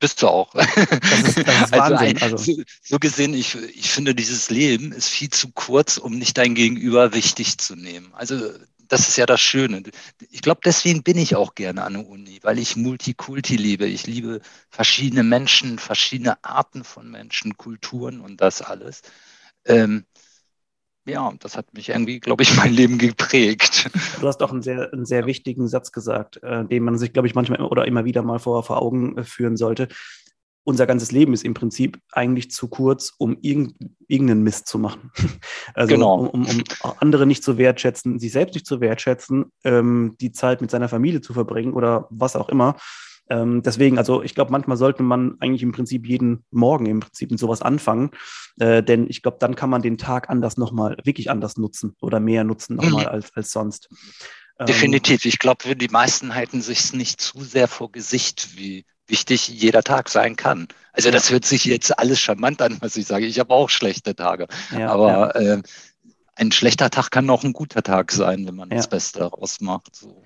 Bist 0.00 0.22
du 0.22 0.28
auch. 0.28 0.52
Das 0.54 0.66
ist, 0.66 0.76
das 0.76 1.36
ist 1.36 1.46
also 1.46 1.94
Wahnsinn. 1.94 2.22
Also, 2.22 2.36
so, 2.38 2.62
so, 2.82 2.98
gesehen, 2.98 3.34
ich, 3.34 3.54
ich 3.54 3.90
finde, 3.90 4.14
dieses 4.14 4.50
Leben 4.50 4.92
ist 4.92 5.08
viel 5.08 5.28
zu 5.28 5.52
kurz, 5.52 5.98
um 5.98 6.18
nicht 6.18 6.38
dein 6.38 6.54
Gegenüber 6.54 7.12
wichtig 7.12 7.58
zu 7.58 7.76
nehmen. 7.76 8.12
Also 8.14 8.50
das 8.88 9.08
ist 9.08 9.16
ja 9.16 9.26
das 9.26 9.40
Schöne. 9.40 9.82
Ich 10.30 10.42
glaube, 10.42 10.62
deswegen 10.64 11.02
bin 11.02 11.16
ich 11.16 11.36
auch 11.36 11.54
gerne 11.54 11.84
an 11.84 11.94
der 11.94 12.06
Uni, 12.08 12.40
weil 12.42 12.58
ich 12.58 12.76
Multikulti 12.76 13.56
liebe. 13.56 13.86
Ich 13.86 14.06
liebe 14.06 14.40
verschiedene 14.68 15.22
Menschen, 15.22 15.78
verschiedene 15.78 16.42
Arten 16.44 16.82
von 16.82 17.08
Menschen, 17.08 17.56
Kulturen 17.56 18.20
und 18.20 18.40
das 18.40 18.62
alles. 18.62 19.02
Ähm, 19.64 20.06
ja, 21.10 21.32
das 21.40 21.56
hat 21.56 21.72
mich 21.74 21.90
irgendwie, 21.90 22.20
glaube 22.20 22.42
ich, 22.42 22.56
mein 22.56 22.72
Leben 22.72 22.98
geprägt. 22.98 23.90
Du 24.20 24.26
hast 24.26 24.42
auch 24.42 24.52
einen 24.52 24.62
sehr, 24.62 24.92
einen 24.92 25.04
sehr 25.04 25.26
wichtigen 25.26 25.68
Satz 25.68 25.92
gesagt, 25.92 26.42
äh, 26.42 26.64
den 26.64 26.84
man 26.84 26.98
sich, 26.98 27.12
glaube 27.12 27.28
ich, 27.28 27.34
manchmal 27.34 27.60
oder 27.60 27.86
immer 27.86 28.04
wieder 28.04 28.22
mal 28.22 28.38
vor, 28.38 28.62
vor 28.62 28.80
Augen 28.80 29.18
äh, 29.18 29.24
führen 29.24 29.56
sollte. 29.56 29.88
Unser 30.62 30.86
ganzes 30.86 31.10
Leben 31.10 31.32
ist 31.32 31.44
im 31.44 31.54
Prinzip 31.54 31.98
eigentlich 32.12 32.50
zu 32.50 32.68
kurz, 32.68 33.14
um 33.16 33.38
irgend, 33.40 33.74
irgendeinen 34.08 34.42
Mist 34.42 34.66
zu 34.66 34.78
machen. 34.78 35.10
Also 35.72 35.94
genau. 35.94 36.14
um, 36.16 36.28
um, 36.28 36.46
um, 36.46 36.92
andere 36.98 37.26
nicht 37.26 37.44
zu 37.44 37.56
wertschätzen, 37.56 38.18
sich 38.18 38.32
selbst 38.32 38.54
nicht 38.54 38.66
zu 38.66 38.80
wertschätzen, 38.80 39.52
ähm, 39.64 40.16
die 40.20 40.32
Zeit 40.32 40.60
mit 40.60 40.70
seiner 40.70 40.88
Familie 40.88 41.20
zu 41.20 41.32
verbringen 41.32 41.74
oder 41.74 42.08
was 42.10 42.34
auch 42.34 42.48
immer. 42.48 42.76
Ähm, 43.30 43.62
deswegen, 43.62 43.96
also 43.96 44.22
ich 44.22 44.34
glaube, 44.34 44.50
manchmal 44.50 44.76
sollte 44.76 45.04
man 45.04 45.36
eigentlich 45.38 45.62
im 45.62 45.70
Prinzip 45.70 46.06
jeden 46.06 46.44
Morgen 46.50 46.86
im 46.86 47.00
Prinzip 47.00 47.30
mit 47.30 47.38
sowas 47.38 47.62
anfangen, 47.62 48.10
äh, 48.58 48.82
denn 48.82 49.06
ich 49.08 49.22
glaube, 49.22 49.38
dann 49.40 49.54
kann 49.54 49.70
man 49.70 49.82
den 49.82 49.98
Tag 49.98 50.28
anders 50.28 50.56
nochmal, 50.56 50.96
wirklich 51.04 51.30
anders 51.30 51.56
nutzen 51.56 51.94
oder 52.00 52.18
mehr 52.18 52.42
nutzen 52.42 52.76
nochmal 52.76 53.04
mhm. 53.04 53.10
als, 53.10 53.34
als 53.34 53.52
sonst. 53.52 53.88
Ähm, 54.58 54.66
Definitiv. 54.66 55.24
Ich 55.24 55.38
glaube, 55.38 55.76
die 55.76 55.88
meisten 55.88 56.34
halten 56.34 56.60
sich 56.60 56.92
nicht 56.92 57.20
zu 57.20 57.42
sehr 57.42 57.68
vor 57.68 57.92
Gesicht, 57.92 58.56
wie 58.56 58.84
wichtig 59.06 59.46
jeder 59.48 59.84
Tag 59.84 60.08
sein 60.08 60.34
kann. 60.34 60.66
Also 60.92 61.08
ja. 61.08 61.12
das 61.12 61.30
hört 61.30 61.44
sich 61.44 61.64
jetzt 61.64 61.96
alles 61.98 62.20
charmant 62.20 62.60
an, 62.60 62.78
was 62.80 62.96
ich 62.96 63.06
sage. 63.06 63.26
Ich 63.26 63.38
habe 63.38 63.54
auch 63.54 63.70
schlechte 63.70 64.16
Tage. 64.16 64.48
Ja, 64.76 64.90
aber 64.90 65.40
ja. 65.40 65.54
Äh, 65.54 65.62
ein 66.34 66.52
schlechter 66.52 66.90
Tag 66.90 67.10
kann 67.10 67.30
auch 67.30 67.44
ein 67.44 67.52
guter 67.52 67.82
Tag 67.82 68.10
sein, 68.10 68.46
wenn 68.46 68.56
man 68.56 68.70
das 68.70 68.88
Beste 68.88 69.20
daraus 69.20 69.60
macht. 69.60 69.94
So 69.94 70.24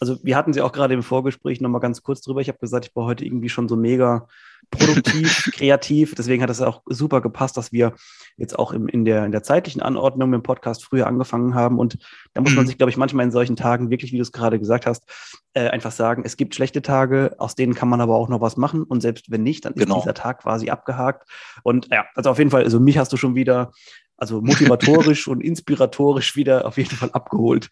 also 0.00 0.18
wir 0.22 0.34
hatten 0.34 0.54
sie 0.54 0.62
auch 0.62 0.72
gerade 0.72 0.94
im 0.94 1.02
Vorgespräch 1.02 1.60
nochmal 1.60 1.82
ganz 1.82 2.02
kurz 2.02 2.22
drüber. 2.22 2.40
Ich 2.40 2.48
habe 2.48 2.58
gesagt, 2.58 2.86
ich 2.86 2.96
war 2.96 3.04
heute 3.04 3.24
irgendwie 3.24 3.50
schon 3.50 3.68
so 3.68 3.76
mega 3.76 4.26
produktiv, 4.70 5.50
kreativ. 5.54 6.14
Deswegen 6.14 6.42
hat 6.42 6.48
es 6.48 6.62
auch 6.62 6.80
super 6.86 7.20
gepasst, 7.20 7.58
dass 7.58 7.70
wir 7.70 7.92
jetzt 8.38 8.58
auch 8.58 8.72
im, 8.72 8.88
in, 8.88 9.04
der, 9.04 9.26
in 9.26 9.32
der 9.32 9.42
zeitlichen 9.42 9.82
Anordnung 9.82 10.30
mit 10.30 10.40
dem 10.40 10.42
Podcast 10.42 10.84
früher 10.84 11.06
angefangen 11.06 11.54
haben. 11.54 11.78
Und 11.78 11.98
da 12.32 12.40
muss 12.40 12.54
man 12.54 12.64
mhm. 12.64 12.68
sich, 12.68 12.78
glaube 12.78 12.90
ich, 12.90 12.96
manchmal 12.96 13.26
in 13.26 13.30
solchen 13.30 13.56
Tagen 13.56 13.90
wirklich, 13.90 14.12
wie 14.12 14.16
du 14.16 14.22
es 14.22 14.32
gerade 14.32 14.58
gesagt 14.58 14.86
hast, 14.86 15.04
äh, 15.52 15.68
einfach 15.68 15.92
sagen, 15.92 16.22
es 16.24 16.38
gibt 16.38 16.54
schlechte 16.54 16.80
Tage, 16.80 17.34
aus 17.36 17.54
denen 17.54 17.74
kann 17.74 17.90
man 17.90 18.00
aber 18.00 18.14
auch 18.14 18.30
noch 18.30 18.40
was 18.40 18.56
machen. 18.56 18.84
Und 18.84 19.02
selbst 19.02 19.30
wenn 19.30 19.42
nicht, 19.42 19.66
dann 19.66 19.74
ist 19.74 19.80
genau. 19.80 20.00
dieser 20.00 20.14
Tag 20.14 20.40
quasi 20.40 20.70
abgehakt. 20.70 21.28
Und 21.62 21.88
ja, 21.90 22.06
also 22.14 22.30
auf 22.30 22.38
jeden 22.38 22.50
Fall, 22.50 22.64
also 22.64 22.80
mich 22.80 22.96
hast 22.96 23.12
du 23.12 23.18
schon 23.18 23.34
wieder, 23.34 23.70
also 24.16 24.40
motivatorisch 24.40 25.28
und 25.28 25.42
inspiratorisch 25.42 26.36
wieder 26.36 26.66
auf 26.66 26.78
jeden 26.78 26.96
Fall 26.96 27.10
abgeholt. 27.12 27.68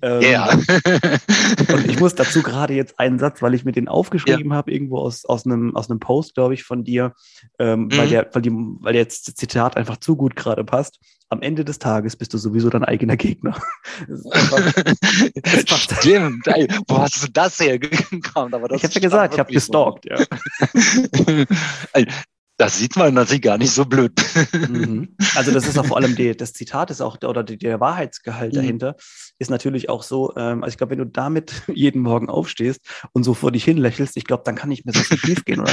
Ähm, 0.00 0.22
ja. 0.22 0.50
und 1.72 1.88
ich 1.88 1.98
muss 1.98 2.14
dazu 2.14 2.42
gerade 2.42 2.74
jetzt 2.74 3.00
einen 3.00 3.18
Satz, 3.18 3.42
weil 3.42 3.54
ich 3.54 3.64
mir 3.64 3.72
den 3.72 3.88
aufgeschrieben 3.88 4.50
ja. 4.50 4.56
habe, 4.56 4.70
irgendwo 4.70 4.98
aus, 4.98 5.24
aus, 5.24 5.44
einem, 5.44 5.74
aus 5.74 5.90
einem 5.90 5.98
Post, 5.98 6.34
glaube 6.34 6.54
ich, 6.54 6.62
von 6.64 6.84
dir, 6.84 7.14
ähm, 7.58 7.84
mhm. 7.84 7.96
weil, 7.96 8.08
der, 8.08 8.28
weil, 8.32 8.42
die, 8.42 8.52
weil 8.52 8.94
jetzt 8.94 9.36
Zitat 9.36 9.76
einfach 9.76 9.96
zu 9.96 10.16
gut 10.16 10.36
gerade 10.36 10.64
passt. 10.64 11.00
Am 11.30 11.42
Ende 11.42 11.64
des 11.64 11.78
Tages 11.78 12.16
bist 12.16 12.32
du 12.32 12.38
sowieso 12.38 12.70
dein 12.70 12.84
eigener 12.84 13.16
Gegner. 13.16 13.60
Stimmt. 15.66 16.46
Ey, 16.46 16.68
wo 16.86 16.98
hast 16.98 17.22
du 17.22 17.30
das 17.30 17.60
hergekommen? 17.60 18.22
ich 18.74 18.84
habe 18.84 18.94
ja 18.94 19.00
gesagt, 19.00 19.34
ich 19.34 19.40
habe 19.40 19.52
gestalkt. 19.52 20.06
Ja. 20.06 20.16
Das 22.58 22.76
sieht 22.76 22.96
man 22.96 23.14
natürlich 23.14 23.42
gar 23.42 23.56
nicht 23.56 23.70
so 23.70 23.84
blöd. 23.84 24.12
Mhm. 24.52 25.14
Also 25.36 25.52
das 25.52 25.68
ist 25.68 25.78
auch 25.78 25.86
vor 25.86 25.96
allem 25.96 26.16
die, 26.16 26.36
das 26.36 26.52
Zitat 26.52 26.90
ist 26.90 27.00
auch 27.00 27.16
oder 27.22 27.44
die, 27.44 27.56
der 27.56 27.78
Wahrheitsgehalt 27.78 28.52
mhm. 28.52 28.56
dahinter 28.56 28.96
ist 29.38 29.50
natürlich 29.50 29.88
auch 29.88 30.02
so. 30.02 30.34
Ähm, 30.36 30.64
also 30.64 30.72
ich 30.72 30.78
glaube, 30.78 30.90
wenn 30.90 30.98
du 30.98 31.06
damit 31.06 31.52
jeden 31.72 32.02
Morgen 32.02 32.28
aufstehst 32.28 32.80
und 33.12 33.22
so 33.22 33.34
vor 33.34 33.52
dich 33.52 33.62
hin 33.62 33.76
lächelst, 33.76 34.16
ich 34.16 34.24
glaube, 34.24 34.42
dann 34.44 34.56
kann 34.56 34.68
nicht 34.68 34.84
mehr 34.84 34.94
so 34.94 35.00
viel 35.00 35.18
schief 35.18 35.44
gehen, 35.44 35.60
oder? 35.60 35.72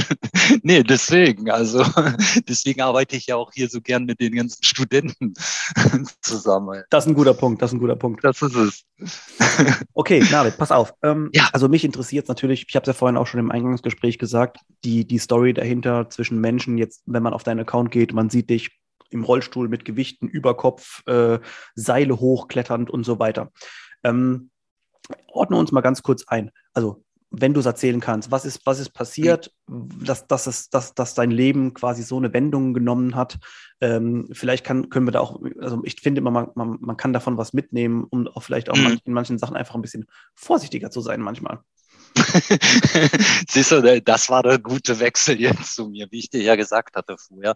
nee, 0.62 0.82
deswegen. 0.82 1.50
Also 1.50 1.84
deswegen 2.48 2.80
arbeite 2.80 3.16
ich 3.16 3.26
ja 3.26 3.36
auch 3.36 3.52
hier 3.52 3.68
so 3.68 3.82
gern 3.82 4.06
mit 4.06 4.20
den 4.20 4.34
ganzen 4.34 4.64
Studenten 4.64 5.34
zusammen. 6.22 6.84
Das 6.88 7.04
ist 7.04 7.10
ein 7.10 7.14
guter 7.14 7.34
Punkt. 7.34 7.60
Das 7.60 7.70
ist 7.70 7.74
ein 7.74 7.80
guter 7.80 7.96
Punkt. 7.96 8.24
Das 8.24 8.40
ist 8.40 8.54
es. 8.54 8.84
okay, 9.92 10.24
David, 10.30 10.56
pass 10.56 10.72
auf. 10.72 10.94
Ähm, 11.02 11.28
ja. 11.34 11.50
Also 11.52 11.68
mich 11.68 11.84
interessiert 11.84 12.28
natürlich. 12.28 12.64
Ich 12.66 12.76
habe 12.76 12.84
es 12.84 12.88
ja 12.88 12.92
vorhin 12.94 13.18
auch 13.18 13.26
schon 13.26 13.40
im 13.40 13.50
Eingangsgespräch 13.50 14.18
gesagt. 14.18 14.58
Die 14.84 15.06
die 15.06 15.18
Story 15.18 15.52
dahinter 15.52 16.08
zwischen 16.14 16.40
Menschen, 16.40 16.78
jetzt, 16.78 17.02
wenn 17.06 17.22
man 17.22 17.34
auf 17.34 17.42
deinen 17.42 17.60
Account 17.60 17.90
geht, 17.90 18.12
man 18.12 18.30
sieht 18.30 18.50
dich 18.50 18.70
im 19.10 19.24
Rollstuhl 19.24 19.68
mit 19.68 19.84
Gewichten 19.84 20.28
über 20.28 20.56
Kopf, 20.56 21.06
äh, 21.06 21.38
Seile 21.74 22.18
hochkletternd 22.18 22.90
und 22.90 23.04
so 23.04 23.18
weiter. 23.18 23.52
Ähm, 24.02 24.50
ordne 25.28 25.56
uns 25.56 25.72
mal 25.72 25.82
ganz 25.82 26.02
kurz 26.02 26.24
ein. 26.26 26.50
Also, 26.72 27.04
wenn 27.30 27.52
du 27.52 27.60
es 27.60 27.66
erzählen 27.66 28.00
kannst, 28.00 28.30
was 28.30 28.44
ist, 28.44 28.64
was 28.64 28.78
ist 28.78 28.90
passiert, 28.90 29.52
dass, 29.66 30.26
dass, 30.26 30.46
es, 30.46 30.70
dass, 30.70 30.94
dass 30.94 31.14
dein 31.14 31.30
Leben 31.30 31.74
quasi 31.74 32.02
so 32.02 32.16
eine 32.16 32.32
Wendung 32.32 32.74
genommen 32.74 33.16
hat? 33.16 33.38
Ähm, 33.80 34.28
vielleicht 34.32 34.64
kann, 34.64 34.88
können 34.88 35.06
wir 35.06 35.12
da 35.12 35.20
auch, 35.20 35.40
also 35.58 35.80
ich 35.84 36.00
finde 36.00 36.20
immer, 36.20 36.30
man, 36.30 36.50
man, 36.54 36.78
man 36.80 36.96
kann 36.96 37.12
davon 37.12 37.36
was 37.36 37.52
mitnehmen, 37.52 38.06
um 38.08 38.28
auch 38.28 38.42
vielleicht 38.42 38.70
auch 38.70 38.76
mhm. 38.76 38.98
in 39.04 39.12
manchen 39.12 39.38
Sachen 39.38 39.56
einfach 39.56 39.74
ein 39.74 39.82
bisschen 39.82 40.06
vorsichtiger 40.34 40.90
zu 40.90 41.00
sein 41.00 41.20
manchmal. 41.20 41.60
Siehst 43.48 43.72
du, 43.72 44.02
das 44.02 44.28
war 44.30 44.42
der 44.42 44.58
gute 44.58 44.98
Wechsel 45.00 45.40
jetzt 45.40 45.74
zu 45.74 45.88
mir, 45.88 46.06
wie 46.10 46.18
ich 46.20 46.30
dir 46.30 46.42
ja 46.42 46.56
gesagt 46.56 46.96
hatte 46.96 47.16
vorher, 47.18 47.54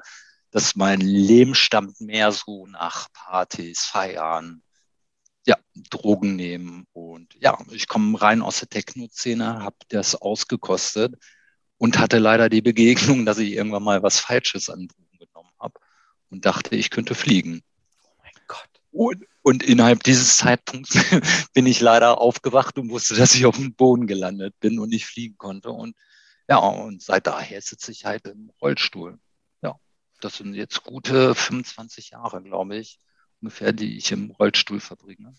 dass 0.50 0.77
mein 0.77 1.00
Leben 1.00 1.55
stammt 1.55 2.00
mehr 2.00 2.33
so 2.33 2.67
nach 2.67 3.09
Partys, 3.12 3.85
Feiern, 3.85 4.62
ja, 5.47 5.57
Drogen 5.91 6.37
nehmen. 6.37 6.87
Und 6.93 7.35
ja, 7.41 7.59
ich 7.71 7.88
komme 7.88 8.21
rein 8.21 8.43
aus 8.43 8.61
der 8.61 8.69
Techno-Szene, 8.69 9.62
habe 9.62 9.77
das 9.88 10.15
ausgekostet 10.15 11.15
und 11.77 11.99
hatte 11.99 12.19
leider 12.19 12.49
die 12.49 12.62
Begegnung, 12.62 13.27
dass 13.27 13.38
ich 13.38 13.53
irgendwann 13.53 13.85
mal 13.85 14.03
was 14.03 14.21
Falsches 14.21 14.69
an 14.71 14.88
Drogen 14.88 15.19
genommen 15.19 15.53
habe 15.59 15.75
und 16.31 16.45
dachte, 16.45 16.77
ich 16.77 16.91
könnte 16.91 17.15
fliegen. 17.15 17.62
Oh 18.03 18.09
mein 18.23 18.33
Gott. 18.47 18.69
Und, 18.91 19.25
und 19.49 19.62
innerhalb 19.62 20.02
dieses 20.02 20.37
Zeitpunkts 20.37 20.93
bin 21.55 21.64
ich 21.64 21.81
leider 21.81 22.21
aufgewacht 22.21 22.76
und 22.76 22.90
wusste, 22.90 23.14
dass 23.14 23.35
ich 23.35 23.47
auf 23.47 23.57
dem 23.57 23.75
Boden 23.75 24.07
gelandet 24.07 24.55
bin 24.61 24.78
und 24.78 24.90
nicht 24.90 25.07
fliegen 25.07 25.38
konnte. 25.38 25.71
Und 25.71 25.97
ja, 26.50 26.59
und 26.59 27.00
seit 27.02 27.26
daher 27.26 27.62
sitze 27.62 27.90
ich 27.90 28.05
halt 28.05 28.26
im 28.26 28.52
Rollstuhl. 28.61 29.19
Ja, 29.62 29.76
das 30.21 30.37
sind 30.37 30.52
jetzt 30.52 30.83
gute 30.83 31.35
25 31.35 32.11
Jahre, 32.11 32.43
glaube 32.43 32.76
ich, 32.76 32.99
ungefähr, 33.40 33.73
die 33.73 33.97
ich 33.97 34.12
im 34.12 34.33
Rollstuhl 34.33 34.81
verbringe. 34.81 35.35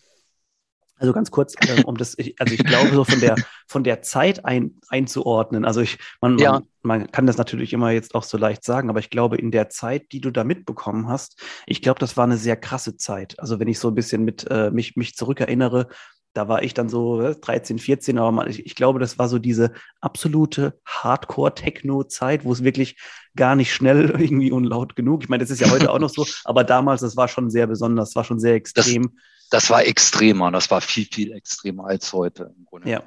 Also 1.00 1.14
ganz 1.14 1.30
kurz, 1.30 1.54
ähm, 1.66 1.84
um 1.86 1.96
das, 1.96 2.14
ich, 2.18 2.38
also 2.38 2.52
ich 2.52 2.62
glaube, 2.62 2.90
so 2.90 3.04
von 3.04 3.20
der, 3.20 3.34
von 3.66 3.84
der 3.84 4.02
Zeit 4.02 4.44
ein, 4.44 4.78
einzuordnen. 4.88 5.64
Also 5.64 5.80
ich, 5.80 5.96
man, 6.20 6.38
ja. 6.38 6.52
man, 6.52 6.64
man, 6.82 7.10
kann 7.10 7.26
das 7.26 7.38
natürlich 7.38 7.72
immer 7.72 7.90
jetzt 7.90 8.14
auch 8.14 8.22
so 8.22 8.36
leicht 8.36 8.64
sagen, 8.64 8.90
aber 8.90 8.98
ich 8.98 9.08
glaube, 9.08 9.38
in 9.38 9.50
der 9.50 9.70
Zeit, 9.70 10.12
die 10.12 10.20
du 10.20 10.30
da 10.30 10.44
mitbekommen 10.44 11.08
hast, 11.08 11.42
ich 11.66 11.80
glaube, 11.80 12.00
das 12.00 12.18
war 12.18 12.24
eine 12.24 12.36
sehr 12.36 12.56
krasse 12.56 12.98
Zeit. 12.98 13.40
Also 13.40 13.58
wenn 13.58 13.68
ich 13.68 13.78
so 13.78 13.88
ein 13.88 13.94
bisschen 13.94 14.24
mit 14.24 14.46
äh, 14.50 14.70
mich, 14.70 14.94
mich 14.96 15.16
zurückerinnere, 15.16 15.88
da 16.34 16.48
war 16.48 16.62
ich 16.62 16.74
dann 16.74 16.90
so 16.90 17.32
13, 17.32 17.76
äh, 17.76 17.80
14, 17.80 18.18
aber 18.18 18.30
man, 18.30 18.50
ich, 18.50 18.66
ich, 18.66 18.74
glaube, 18.74 18.98
das 18.98 19.18
war 19.18 19.28
so 19.28 19.38
diese 19.38 19.72
absolute 20.02 20.78
Hardcore-Techno-Zeit, 20.84 22.44
wo 22.44 22.52
es 22.52 22.62
wirklich 22.62 23.00
gar 23.34 23.56
nicht 23.56 23.72
schnell 23.72 24.10
irgendwie 24.18 24.52
und 24.52 24.64
laut 24.64 24.96
genug. 24.96 25.22
Ich 25.22 25.30
meine, 25.30 25.42
das 25.42 25.50
ist 25.50 25.60
ja 25.60 25.70
heute 25.70 25.90
auch 25.90 25.98
noch 25.98 26.10
so, 26.10 26.26
aber 26.44 26.62
damals, 26.62 27.00
das 27.00 27.16
war 27.16 27.26
schon 27.26 27.48
sehr 27.48 27.66
besonders, 27.66 28.10
das 28.10 28.16
war 28.16 28.24
schon 28.24 28.38
sehr 28.38 28.54
extrem. 28.54 29.02
Das 29.02 29.12
das 29.50 29.68
war 29.68 29.84
extremer, 29.84 30.52
das 30.52 30.70
war 30.70 30.80
viel, 30.80 31.06
viel 31.06 31.32
extremer 31.32 31.86
als 31.86 32.12
heute 32.12 32.54
im 32.56 32.64
Grunde. 32.64 32.88
Ja, 32.88 33.02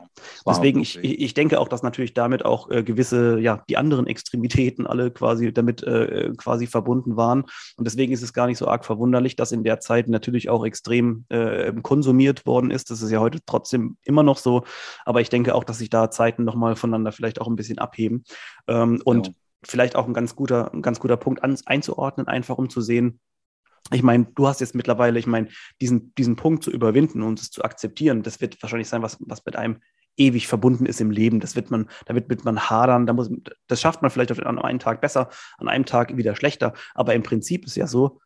deswegen, 0.45 0.81
ich, 0.81 0.97
ich 0.97 1.33
denke 1.33 1.59
auch, 1.59 1.69
dass 1.69 1.83
natürlich 1.83 2.13
damit 2.13 2.43
auch 2.43 2.69
äh, 2.69 2.83
gewisse, 2.83 3.39
ja, 3.39 3.63
die 3.69 3.77
anderen 3.77 4.07
Extremitäten 4.07 4.85
alle 4.85 5.09
quasi 5.09 5.53
damit 5.53 5.83
äh, 5.83 6.33
quasi 6.35 6.67
verbunden 6.67 7.15
waren. 7.15 7.45
Und 7.77 7.85
deswegen 7.85 8.11
ist 8.11 8.23
es 8.23 8.33
gar 8.33 8.47
nicht 8.47 8.57
so 8.57 8.67
arg 8.67 8.83
verwunderlich, 8.83 9.37
dass 9.37 9.53
in 9.53 9.63
der 9.63 9.79
Zeit 9.79 10.09
natürlich 10.09 10.49
auch 10.49 10.65
extrem 10.65 11.25
äh, 11.29 11.71
konsumiert 11.81 12.45
worden 12.45 12.71
ist. 12.71 12.91
Das 12.91 13.01
ist 13.01 13.11
ja 13.11 13.21
heute 13.21 13.39
trotzdem 13.45 13.97
immer 14.03 14.23
noch 14.23 14.37
so. 14.37 14.65
Aber 15.05 15.21
ich 15.21 15.29
denke 15.29 15.55
auch, 15.55 15.63
dass 15.63 15.77
sich 15.77 15.89
da 15.89 16.11
Zeiten 16.11 16.43
nochmal 16.43 16.75
voneinander 16.75 17.13
vielleicht 17.13 17.39
auch 17.39 17.47
ein 17.47 17.55
bisschen 17.55 17.79
abheben. 17.79 18.25
Ähm, 18.67 19.01
und 19.05 19.27
ja. 19.27 19.33
vielleicht 19.63 19.95
auch 19.95 20.07
ein 20.07 20.13
ganz 20.13 20.35
guter, 20.35 20.73
ein 20.73 20.81
ganz 20.81 20.99
guter 20.99 21.15
Punkt 21.15 21.41
an, 21.41 21.57
einzuordnen, 21.65 22.27
einfach 22.27 22.57
um 22.57 22.69
zu 22.69 22.81
sehen, 22.81 23.21
ich 23.91 24.03
meine, 24.03 24.25
du 24.35 24.47
hast 24.47 24.61
jetzt 24.61 24.75
mittlerweile, 24.75 25.19
ich 25.19 25.27
meine, 25.27 25.49
diesen, 25.81 26.13
diesen 26.15 26.35
Punkt 26.35 26.63
zu 26.63 26.71
überwinden 26.71 27.21
und 27.21 27.39
es 27.39 27.51
zu 27.51 27.63
akzeptieren, 27.63 28.23
das 28.23 28.41
wird 28.41 28.61
wahrscheinlich 28.61 28.87
sein, 28.87 29.01
was, 29.01 29.17
was 29.19 29.45
mit 29.45 29.55
einem 29.55 29.81
ewig 30.15 30.47
verbunden 30.47 30.85
ist 30.85 31.01
im 31.01 31.11
Leben. 31.11 31.39
Das 31.39 31.55
wird 31.55 31.71
man, 31.71 31.89
da 32.05 32.15
wird, 32.15 32.29
wird 32.29 32.45
man 32.45 32.69
hadern, 32.69 33.05
da 33.05 33.13
muss, 33.13 33.29
das 33.67 33.81
schafft 33.81 34.01
man 34.01 34.11
vielleicht 34.11 34.31
an 34.43 34.59
einem 34.59 34.79
Tag 34.79 35.01
besser, 35.01 35.29
an 35.57 35.67
einem 35.67 35.85
Tag 35.85 36.15
wieder 36.15 36.35
schlechter. 36.35 36.73
Aber 36.93 37.13
im 37.13 37.23
Prinzip 37.23 37.65
ist 37.65 37.75
ja 37.75 37.87
so, 37.87 38.19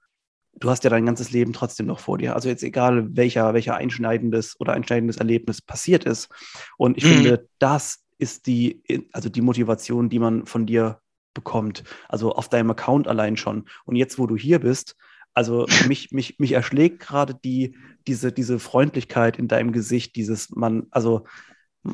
du 0.60 0.70
hast 0.70 0.84
ja 0.84 0.90
dein 0.90 1.06
ganzes 1.06 1.32
Leben 1.32 1.54
trotzdem 1.54 1.86
noch 1.86 2.00
vor 2.00 2.18
dir. 2.18 2.36
Also 2.36 2.50
jetzt 2.50 2.64
egal, 2.64 3.16
welcher, 3.16 3.54
welcher 3.54 3.76
einschneidendes 3.76 4.60
oder 4.60 4.74
einschneidendes 4.74 5.18
Erlebnis 5.18 5.62
passiert 5.62 6.04
ist. 6.04 6.30
Und 6.78 6.98
ich 6.98 7.06
mhm. 7.06 7.10
finde, 7.10 7.50
das 7.60 8.04
ist 8.18 8.48
die, 8.48 8.82
also 9.14 9.30
die 9.30 9.42
Motivation, 9.42 10.10
die 10.10 10.20
man 10.20 10.46
von 10.46 10.66
dir 10.66 11.00
bekommt. 11.34 11.84
Also 12.10 12.34
auf 12.34 12.50
deinem 12.50 12.72
Account 12.72 13.08
allein 13.08 13.38
schon. 13.38 13.66
Und 13.86 13.96
jetzt, 13.96 14.18
wo 14.18 14.26
du 14.26 14.36
hier 14.36 14.60
bist, 14.60 14.96
also 15.38 15.68
mich, 15.88 16.10
mich, 16.10 16.40
mich 16.40 16.54
erschlägt 16.54 17.00
gerade 17.00 17.36
die, 17.36 17.78
diese, 18.08 18.32
diese 18.32 18.58
Freundlichkeit 18.58 19.38
in 19.38 19.48
deinem 19.48 19.72
Gesicht, 19.72 20.16
dieses 20.16 20.50
man, 20.50 20.88
also 20.90 21.26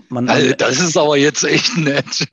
man. 0.08 0.30
Also, 0.30 0.54
das 0.54 0.80
ist 0.80 0.96
aber 0.96 1.18
jetzt 1.18 1.44
echt 1.44 1.78
nett. 1.78 2.26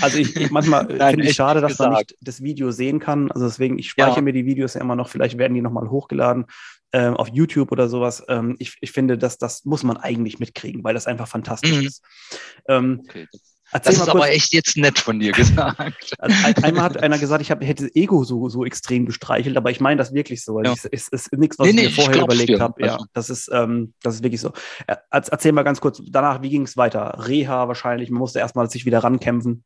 Also 0.00 0.16
ich, 0.16 0.34
ich 0.34 0.50
manchmal 0.50 0.86
finde 1.10 1.24
ich 1.24 1.34
schade, 1.34 1.60
dass 1.60 1.72
gesagt. 1.72 1.90
man 1.90 1.98
nicht 1.98 2.16
das 2.22 2.42
Video 2.42 2.70
sehen 2.70 3.00
kann. 3.00 3.30
Also 3.32 3.44
deswegen, 3.44 3.78
ich 3.78 3.90
speichere 3.90 4.16
ja. 4.16 4.22
mir 4.22 4.32
die 4.32 4.46
Videos 4.46 4.72
ja 4.72 4.80
immer 4.80 4.96
noch, 4.96 5.10
vielleicht 5.10 5.36
werden 5.36 5.52
die 5.52 5.60
nochmal 5.60 5.90
hochgeladen 5.90 6.46
äh, 6.92 7.08
auf 7.08 7.28
YouTube 7.28 7.70
oder 7.70 7.90
sowas. 7.90 8.24
Ähm, 8.28 8.56
ich, 8.58 8.78
ich 8.80 8.92
finde, 8.92 9.18
dass 9.18 9.36
das 9.36 9.66
muss 9.66 9.82
man 9.82 9.98
eigentlich 9.98 10.38
mitkriegen, 10.38 10.82
weil 10.84 10.94
das 10.94 11.06
einfach 11.06 11.28
fantastisch 11.28 11.76
mhm. 11.76 11.86
ist. 11.86 12.02
Ähm, 12.66 13.02
okay. 13.04 13.28
Erzähl 13.72 13.92
das 13.92 14.00
ist 14.00 14.10
kurz. 14.10 14.14
aber 14.14 14.30
echt 14.30 14.52
jetzt 14.52 14.76
nett 14.76 14.98
von 14.98 15.18
dir 15.18 15.32
gesagt. 15.32 16.14
Also 16.18 16.62
einmal 16.62 16.84
hat 16.84 17.02
einer 17.02 17.18
gesagt, 17.18 17.42
ich 17.42 17.50
hab, 17.50 17.62
hätte 17.62 17.90
Ego 17.94 18.24
so, 18.24 18.48
so 18.48 18.64
extrem 18.64 19.06
gestreichelt, 19.06 19.56
aber 19.56 19.70
ich 19.70 19.80
meine 19.80 19.98
das 19.98 20.14
wirklich 20.14 20.44
so. 20.44 20.58
Also 20.58 20.72
ja. 20.72 20.88
Es 20.92 21.08
ist, 21.08 21.32
nichts, 21.32 21.58
was 21.58 21.66
nee, 21.72 21.86
ich 21.86 21.96
mir 21.96 22.02
vorher 22.02 22.22
überlegt 22.22 22.60
habe. 22.60 22.84
Ja, 22.84 22.92
also 22.94 23.06
das 23.12 23.30
ist, 23.30 23.50
ähm, 23.52 23.94
das 24.02 24.16
ist 24.16 24.22
wirklich 24.22 24.40
so. 24.40 24.52
Erzähl 25.10 25.52
mal 25.52 25.62
ganz 25.62 25.80
kurz, 25.80 26.00
danach, 26.08 26.42
wie 26.42 26.50
ging 26.50 26.62
es 26.62 26.76
weiter? 26.76 27.16
Reha 27.26 27.68
wahrscheinlich, 27.68 28.10
man 28.10 28.20
musste 28.20 28.38
erstmal 28.38 28.70
sich 28.70 28.86
wieder 28.86 29.00
rankämpfen. 29.00 29.64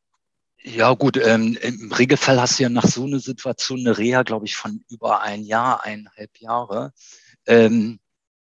Ja, 0.62 0.92
gut, 0.94 1.16
ähm, 1.16 1.56
im 1.60 1.92
Regelfall 1.92 2.40
hast 2.40 2.58
du 2.58 2.64
ja 2.64 2.68
nach 2.68 2.86
so 2.86 3.04
einer 3.04 3.20
Situation 3.20 3.80
eine 3.80 3.96
Reha, 3.96 4.22
glaube 4.22 4.46
ich, 4.46 4.56
von 4.56 4.84
über 4.90 5.22
ein 5.22 5.42
Jahr, 5.42 5.84
eineinhalb 5.84 6.38
Jahre. 6.38 6.92
Ähm, 7.46 8.00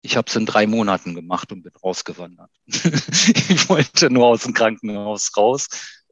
ich 0.03 0.17
habe 0.17 0.29
es 0.29 0.37
in 0.37 0.47
drei 0.47 0.67
Monaten 0.67 1.15
gemacht 1.15 1.53
und 1.53 1.63
bin 1.63 1.73
rausgewandert. 1.83 2.51
ich 2.67 3.69
wollte 3.69 4.11
nur 4.11 4.27
aus 4.27 4.43
dem 4.43 4.55
Krankenhaus 4.55 5.37
raus. 5.37 5.69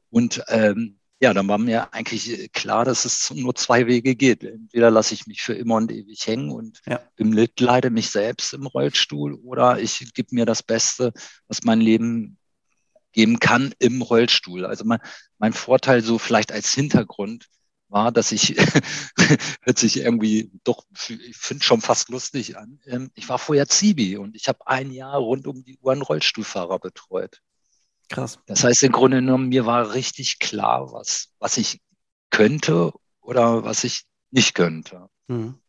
Und 0.09 0.43
ähm, 0.47 0.99
ja, 1.21 1.33
dann 1.33 1.47
war 1.47 1.57
mir 1.57 1.93
eigentlich 1.93 2.51
klar, 2.53 2.85
dass 2.85 3.03
es 3.03 3.31
nur 3.31 3.53
zwei 3.55 3.87
Wege 3.87 4.15
geht. 4.15 4.43
Entweder 4.43 4.89
lasse 4.89 5.13
ich 5.13 5.27
mich 5.27 5.41
für 5.41 5.53
immer 5.53 5.75
und 5.75 5.91
ewig 5.91 6.25
hängen 6.25 6.51
und 6.51 6.79
ja. 6.85 7.01
bemitleide 7.15 7.89
mich 7.89 8.09
selbst 8.09 8.53
im 8.53 8.65
Rollstuhl 8.65 9.33
oder 9.33 9.79
ich 9.79 10.13
gebe 10.13 10.33
mir 10.33 10.45
das 10.45 10.63
Beste, 10.63 11.11
was 11.47 11.63
mein 11.63 11.81
Leben 11.81 12.37
geben 13.11 13.39
kann 13.39 13.73
im 13.79 14.01
Rollstuhl. 14.01 14.65
Also 14.65 14.85
mein, 14.85 14.99
mein 15.39 15.51
Vorteil 15.51 16.01
so 16.01 16.19
vielleicht 16.19 16.51
als 16.51 16.73
Hintergrund 16.73 17.47
war, 17.89 18.11
dass 18.11 18.31
ich, 18.31 18.55
hört 19.61 19.77
sich 19.77 19.97
irgendwie 19.97 20.51
doch, 20.63 20.85
ich 21.09 21.37
finde 21.37 21.63
schon 21.63 21.81
fast 21.81 22.09
lustig 22.09 22.57
an. 22.57 22.79
Ähm, 22.85 23.11
ich 23.15 23.27
war 23.29 23.39
vorher 23.39 23.67
Zivi 23.67 24.17
und 24.17 24.35
ich 24.35 24.47
habe 24.47 24.67
ein 24.67 24.91
Jahr 24.91 25.17
rund 25.17 25.47
um 25.47 25.63
die 25.63 25.77
Uhr 25.79 25.91
einen 25.91 26.01
Rollstuhlfahrer 26.01 26.79
betreut. 26.79 27.41
Krass. 28.09 28.39
Das 28.47 28.63
heißt, 28.63 28.83
im 28.83 28.91
Grunde 28.91 29.17
genommen, 29.17 29.49
mir 29.49 29.65
war 29.65 29.93
richtig 29.93 30.39
klar, 30.39 30.91
was, 30.91 31.29
was 31.39 31.57
ich 31.57 31.81
könnte 32.31 32.91
oder 33.21 33.63
was 33.63 33.83
ich 33.83 34.05
nicht 34.31 34.55
könnte. 34.55 35.09
Mhm. 35.27 35.59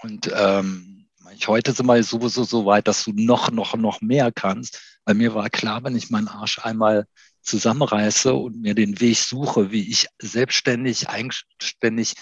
Und 0.00 0.30
ähm, 0.34 1.08
ich 1.34 1.48
heute 1.48 1.72
sind 1.72 1.86
wir 1.86 2.02
sowieso 2.02 2.44
so 2.44 2.66
weit, 2.66 2.88
dass 2.88 3.04
du 3.04 3.12
noch, 3.12 3.50
noch, 3.50 3.76
noch 3.76 4.00
mehr 4.00 4.32
kannst. 4.32 4.80
Weil 5.04 5.14
mir 5.14 5.34
war 5.34 5.50
klar, 5.50 5.84
wenn 5.84 5.96
ich 5.96 6.10
meinen 6.10 6.28
Arsch 6.28 6.58
einmal 6.58 7.06
zusammenreiße 7.42 8.34
und 8.34 8.60
mir 8.60 8.74
den 8.74 9.00
Weg 9.00 9.18
suche, 9.18 9.70
wie 9.70 9.88
ich 9.88 10.06
selbstständig, 10.20 11.08
eigenständig 11.08 12.14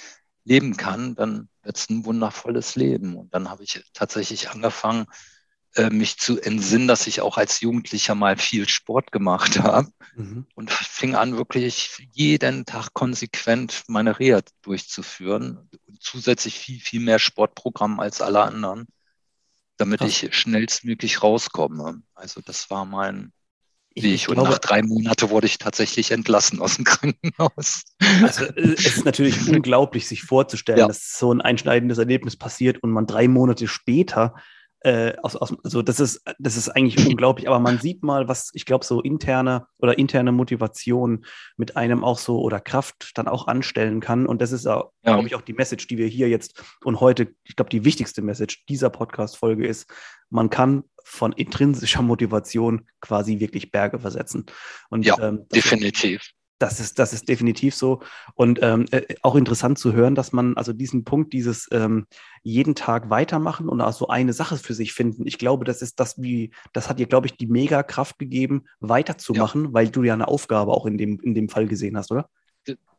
leben 0.44 0.76
kann, 0.76 1.14
dann 1.16 1.49
wird 1.62 1.76
es 1.76 1.90
ein 1.90 2.04
wundervolles 2.04 2.76
Leben. 2.76 3.16
Und 3.16 3.35
dann 3.35 3.50
habe 3.50 3.64
ich 3.64 3.82
tatsächlich 3.92 4.50
angefangen, 4.50 5.06
äh, 5.76 5.90
mich 5.90 6.16
zu 6.16 6.40
entsinnen, 6.40 6.88
dass 6.88 7.06
ich 7.06 7.20
auch 7.20 7.37
als 7.37 7.61
Jugendlicher 7.61 8.14
mal 8.14 8.38
viel 8.38 8.66
Sport 8.66 9.12
gemacht 9.12 9.58
habe 9.62 9.90
mhm. 10.14 10.46
und 10.54 10.70
fing 10.70 11.14
an, 11.14 11.37
wirklich 11.37 12.08
jeden 12.12 12.64
Tag 12.64 12.94
konsequent 12.94 13.82
meine 13.87 14.18
Reha 14.18 14.40
durchzuführen 14.62 15.68
und 15.87 16.02
zusätzlich 16.02 16.58
viel, 16.58 16.80
viel 16.80 17.00
mehr 17.00 17.18
Sportprogramm 17.18 18.00
als 18.00 18.23
alle 18.23 18.40
anderen, 18.40 18.87
damit 19.76 20.00
Krass. 20.00 20.23
ich 20.23 20.35
schnellstmöglich 20.35 21.23
rauskomme. 21.23 22.02
Also 22.14 22.40
das 22.40 22.70
war 22.70 22.87
mein, 22.87 23.32
wie 24.03 24.15
ich, 24.15 24.29
und 24.29 24.37
nach 24.37 24.59
drei 24.59 24.83
Monaten 24.83 25.31
wurde 25.31 25.47
ich 25.47 25.59
tatsächlich 25.59 26.11
entlassen 26.11 26.61
aus 26.61 26.76
dem 26.76 26.85
Krankenhaus. 26.85 27.85
Also 28.23 28.45
äh, 28.45 28.75
es 28.75 28.87
ist 28.87 29.05
natürlich 29.05 29.49
unglaublich, 29.49 30.07
sich 30.07 30.23
vorzustellen, 30.23 30.81
ja. 30.81 30.87
dass 30.87 31.19
so 31.19 31.33
ein 31.33 31.41
einschneidendes 31.41 31.99
Erlebnis 31.99 32.37
passiert 32.37 32.83
und 32.83 32.91
man 32.91 33.07
drei 33.07 33.26
Monate 33.26 33.67
später 33.69 34.35
äh, 34.81 35.17
aus, 35.23 35.35
aus, 35.35 35.57
also 35.65 35.83
das 35.83 35.99
ist, 35.99 36.23
das 36.38 36.57
ist 36.57 36.69
eigentlich 36.69 37.07
unglaublich, 37.09 37.49
aber 37.49 37.59
man 37.59 37.79
sieht 37.79 38.05
mal, 38.05 38.29
was 38.29 38.50
ich 38.53 38.67
glaube, 38.67 38.85
so 38.85 39.00
interne 39.00 39.67
oder 39.79 39.99
interne 39.99 40.31
Motivation 40.31 41.25
mit 41.57 41.76
einem 41.76 42.05
auch 42.05 42.19
so 42.19 42.41
oder 42.41 42.61
Kraft 42.61 43.12
dann 43.15 43.26
auch 43.26 43.49
anstellen 43.49 44.00
kann. 44.00 44.26
Und 44.26 44.43
das 44.43 44.53
ist, 44.53 44.67
ja. 44.67 44.85
glaube 45.03 45.26
ich, 45.26 45.35
auch 45.35 45.41
die 45.41 45.55
Message, 45.55 45.87
die 45.88 45.99
wir 45.99 46.07
hier 46.07 46.29
jetzt 46.29 46.62
und 46.85 47.00
heute, 47.00 47.35
ich 47.45 47.57
glaube, 47.57 47.71
die 47.71 47.85
wichtigste 47.85 48.23
Message 48.23 48.65
dieser 48.67 48.91
Podcast-Folge 48.91 49.67
ist, 49.67 49.91
man 50.31 50.50
kann 50.50 50.85
von 51.08 51.32
intrinsischer 51.32 52.02
Motivation 52.02 52.88
quasi 53.00 53.38
wirklich 53.38 53.70
Berge 53.70 54.00
versetzen. 54.00 54.44
Und, 54.90 55.06
ja, 55.06 55.16
ähm, 55.20 55.46
definitiv. 55.54 56.32
Das 56.58 56.80
ist, 56.80 56.98
das 56.98 57.12
ist 57.12 57.28
definitiv 57.28 57.76
so. 57.76 58.00
Und 58.34 58.58
ähm, 58.62 58.86
äh, 58.90 59.14
auch 59.22 59.36
interessant 59.36 59.78
zu 59.78 59.92
hören, 59.92 60.16
dass 60.16 60.32
man 60.32 60.56
also 60.56 60.72
diesen 60.72 61.04
Punkt, 61.04 61.32
dieses 61.32 61.68
ähm, 61.70 62.06
jeden 62.42 62.75
Tag 62.75 63.08
weitermachen 63.08 63.68
und 63.68 63.80
auch 63.80 63.92
so 63.92 64.08
eine 64.08 64.32
Sache 64.32 64.56
für 64.56 64.75
sich 64.75 64.94
finden. 64.94 65.26
Ich 65.26 65.38
glaube, 65.38 65.64
das 65.64 65.80
ist 65.80 66.00
das, 66.00 66.20
wie, 66.20 66.50
das 66.72 66.88
hat 66.88 66.98
dir, 66.98 67.06
glaube 67.06 67.28
ich, 67.28 67.36
die 67.36 67.46
mega 67.46 67.84
Kraft 67.84 68.18
gegeben, 68.18 68.64
weiterzumachen, 68.80 69.66
ja. 69.66 69.72
weil 69.75 69.90
du 69.90 70.02
ja 70.02 70.14
eine 70.14 70.26
Aufgabe 70.26 70.72
auch 70.72 70.86
in 70.86 70.98
dem, 70.98 71.20
in 71.20 71.34
dem 71.34 71.48
Fall 71.48 71.68
gesehen 71.68 71.96
hast, 71.96 72.10
oder? 72.10 72.28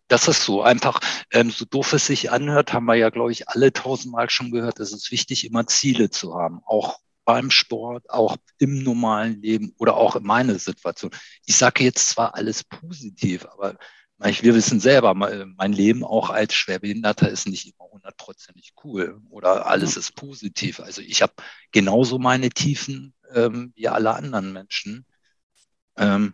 Das 0.08 0.30
ist 0.30 0.46
so 0.46 0.62
einfach, 0.62 1.02
ähm, 1.34 1.50
so 1.50 1.66
doof 1.66 1.92
es 1.92 2.06
sich 2.06 2.32
anhört, 2.32 2.72
haben 2.72 2.86
wir 2.86 2.96
ja, 2.96 3.10
glaube 3.10 3.34
ich, 3.34 3.50
alle 3.50 3.74
tausendmal 3.74 4.30
schon 4.30 4.52
gehört. 4.52 4.80
Es 4.80 4.94
ist 4.94 5.12
wichtig, 5.12 5.46
immer 5.46 5.68
Ziele 5.68 6.10
zu 6.10 6.36
haben, 6.36 6.62
auch 6.66 7.00
beim 7.28 7.52
Sport, 7.52 8.10
auch 8.10 8.38
im 8.58 8.84
normalen 8.84 9.42
Leben 9.42 9.74
oder 9.78 9.98
auch 9.98 10.16
in 10.16 10.24
meiner 10.24 10.58
Situation. 10.58 11.12
Ich 11.46 11.58
sage 11.58 11.84
jetzt 11.84 12.08
zwar 12.08 12.36
alles 12.36 12.64
positiv, 12.64 13.46
aber 13.48 13.78
wir 14.18 14.56
wissen 14.56 14.80
selber, 14.80 15.14
mein 15.14 15.74
Leben 15.74 16.06
auch 16.06 16.30
als 16.30 16.56
Schwerbehinderter 16.56 17.30
ist 17.30 17.46
nicht 17.46 17.66
immer 17.66 17.90
hundertprozentig 17.92 18.76
cool 18.82 19.22
oder 19.30 19.68
alles 19.68 19.98
ist 19.98 20.16
positiv. 20.16 20.80
Also 20.80 21.02
ich 21.02 21.22
habe 21.22 21.34
genauso 21.74 22.18
meine 22.18 22.50
Tiefen 22.50 23.14
ähm, 23.34 23.74
wie 23.76 23.90
alle 23.90 24.16
anderen 24.16 24.54
Menschen. 24.54 25.06
Ähm, 25.98 26.34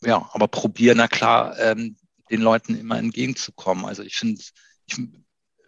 ja, 0.00 0.30
aber 0.32 0.48
probieren, 0.48 0.96
na 0.96 1.08
klar, 1.08 1.58
ähm, 1.58 1.98
den 2.30 2.40
Leuten 2.40 2.74
immer 2.74 2.98
entgegenzukommen. 2.98 3.84
Also 3.84 4.02
ich 4.02 4.16
finde, 4.16 4.42